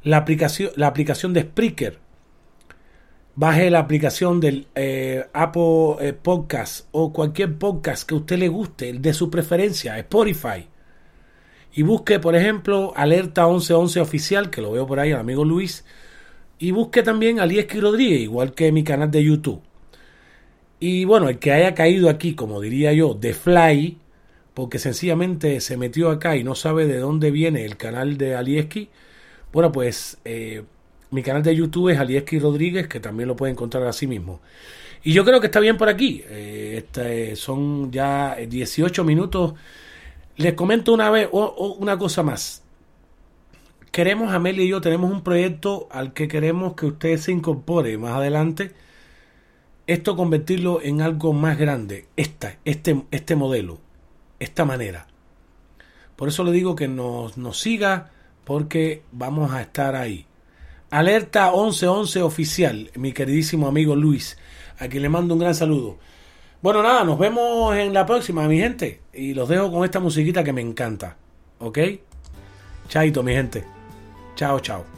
la, 0.02 0.18
aplicación, 0.18 0.70
la 0.76 0.86
aplicación 0.86 1.32
de 1.32 1.42
Spreaker, 1.42 1.98
baje 3.34 3.70
la 3.70 3.80
aplicación 3.80 4.40
del 4.40 4.68
eh, 4.74 5.26
Apple 5.32 5.96
eh, 6.00 6.12
Podcast 6.12 6.86
o 6.92 7.12
cualquier 7.12 7.56
podcast 7.56 8.08
que 8.08 8.14
usted 8.14 8.38
le 8.38 8.48
guste, 8.48 8.88
el 8.88 9.02
de 9.02 9.14
su 9.14 9.30
preferencia, 9.30 9.98
Spotify, 9.98 10.68
y 11.72 11.82
busque, 11.82 12.18
por 12.18 12.34
ejemplo, 12.34 12.92
Alerta 12.96 13.46
1111 13.46 14.00
Oficial, 14.00 14.50
que 14.50 14.62
lo 14.62 14.72
veo 14.72 14.86
por 14.86 15.00
ahí, 15.00 15.12
al 15.12 15.20
amigo 15.20 15.44
Luis, 15.44 15.84
y 16.58 16.70
busque 16.70 17.02
también 17.02 17.40
a 17.40 17.46
Rodríguez, 17.46 18.20
igual 18.20 18.54
que 18.54 18.72
mi 18.72 18.82
canal 18.82 19.10
de 19.10 19.22
YouTube. 19.22 19.62
Y 20.80 21.04
bueno, 21.04 21.28
el 21.28 21.38
que 21.38 21.52
haya 21.52 21.74
caído 21.74 22.08
aquí, 22.08 22.34
como 22.34 22.60
diría 22.60 22.92
yo, 22.92 23.14
de 23.14 23.34
Fly, 23.34 23.98
porque 24.58 24.80
sencillamente 24.80 25.60
se 25.60 25.76
metió 25.76 26.10
acá 26.10 26.34
y 26.34 26.42
no 26.42 26.56
sabe 26.56 26.88
de 26.88 26.98
dónde 26.98 27.30
viene 27.30 27.64
el 27.64 27.76
canal 27.76 28.18
de 28.18 28.34
Alieski, 28.34 28.88
bueno, 29.52 29.70
pues 29.70 30.18
eh, 30.24 30.64
mi 31.12 31.22
canal 31.22 31.44
de 31.44 31.54
YouTube 31.54 31.90
es 31.90 31.98
Alieski 32.00 32.40
Rodríguez, 32.40 32.88
que 32.88 32.98
también 32.98 33.28
lo 33.28 33.36
puede 33.36 33.52
encontrar 33.52 33.84
así 33.86 34.08
mismo. 34.08 34.40
Y 35.04 35.12
yo 35.12 35.24
creo 35.24 35.40
que 35.40 35.46
está 35.46 35.60
bien 35.60 35.76
por 35.76 35.88
aquí. 35.88 36.24
Eh, 36.28 36.74
este, 36.78 37.36
son 37.36 37.92
ya 37.92 38.34
18 38.34 39.04
minutos. 39.04 39.54
Les 40.36 40.54
comento 40.54 40.92
una 40.92 41.08
vez 41.08 41.28
o, 41.30 41.76
una 41.78 41.96
cosa 41.96 42.24
más. 42.24 42.64
Queremos, 43.92 44.32
Amelia 44.32 44.64
y 44.64 44.68
yo, 44.70 44.80
tenemos 44.80 45.08
un 45.12 45.22
proyecto 45.22 45.86
al 45.92 46.12
que 46.14 46.26
queremos 46.26 46.74
que 46.74 46.86
usted 46.86 47.16
se 47.18 47.30
incorpore 47.30 47.96
más 47.96 48.14
adelante. 48.14 48.72
Esto 49.86 50.16
convertirlo 50.16 50.82
en 50.82 51.00
algo 51.00 51.32
más 51.32 51.56
grande. 51.56 52.08
Esta, 52.16 52.56
este, 52.64 53.04
este 53.12 53.36
modelo 53.36 53.86
esta 54.38 54.64
manera. 54.64 55.06
Por 56.16 56.28
eso 56.28 56.44
le 56.44 56.52
digo 56.52 56.74
que 56.74 56.88
nos, 56.88 57.36
nos 57.36 57.60
siga 57.60 58.10
porque 58.44 59.02
vamos 59.12 59.52
a 59.52 59.60
estar 59.60 59.94
ahí. 59.94 60.26
Alerta 60.90 61.52
1111 61.52 62.22
oficial, 62.22 62.90
mi 62.94 63.12
queridísimo 63.12 63.68
amigo 63.68 63.94
Luis, 63.94 64.38
a 64.78 64.88
quien 64.88 65.02
le 65.02 65.08
mando 65.08 65.34
un 65.34 65.40
gran 65.40 65.54
saludo. 65.54 65.98
Bueno, 66.60 66.82
nada, 66.82 67.04
nos 67.04 67.18
vemos 67.18 67.76
en 67.76 67.92
la 67.92 68.04
próxima, 68.04 68.48
mi 68.48 68.58
gente. 68.58 69.02
Y 69.12 69.34
los 69.34 69.48
dejo 69.48 69.70
con 69.70 69.84
esta 69.84 70.00
musiquita 70.00 70.42
que 70.42 70.52
me 70.52 70.60
encanta. 70.60 71.16
¿Ok? 71.60 71.78
Chaito, 72.88 73.22
mi 73.22 73.32
gente. 73.32 73.64
Chao, 74.34 74.58
chao. 74.60 74.97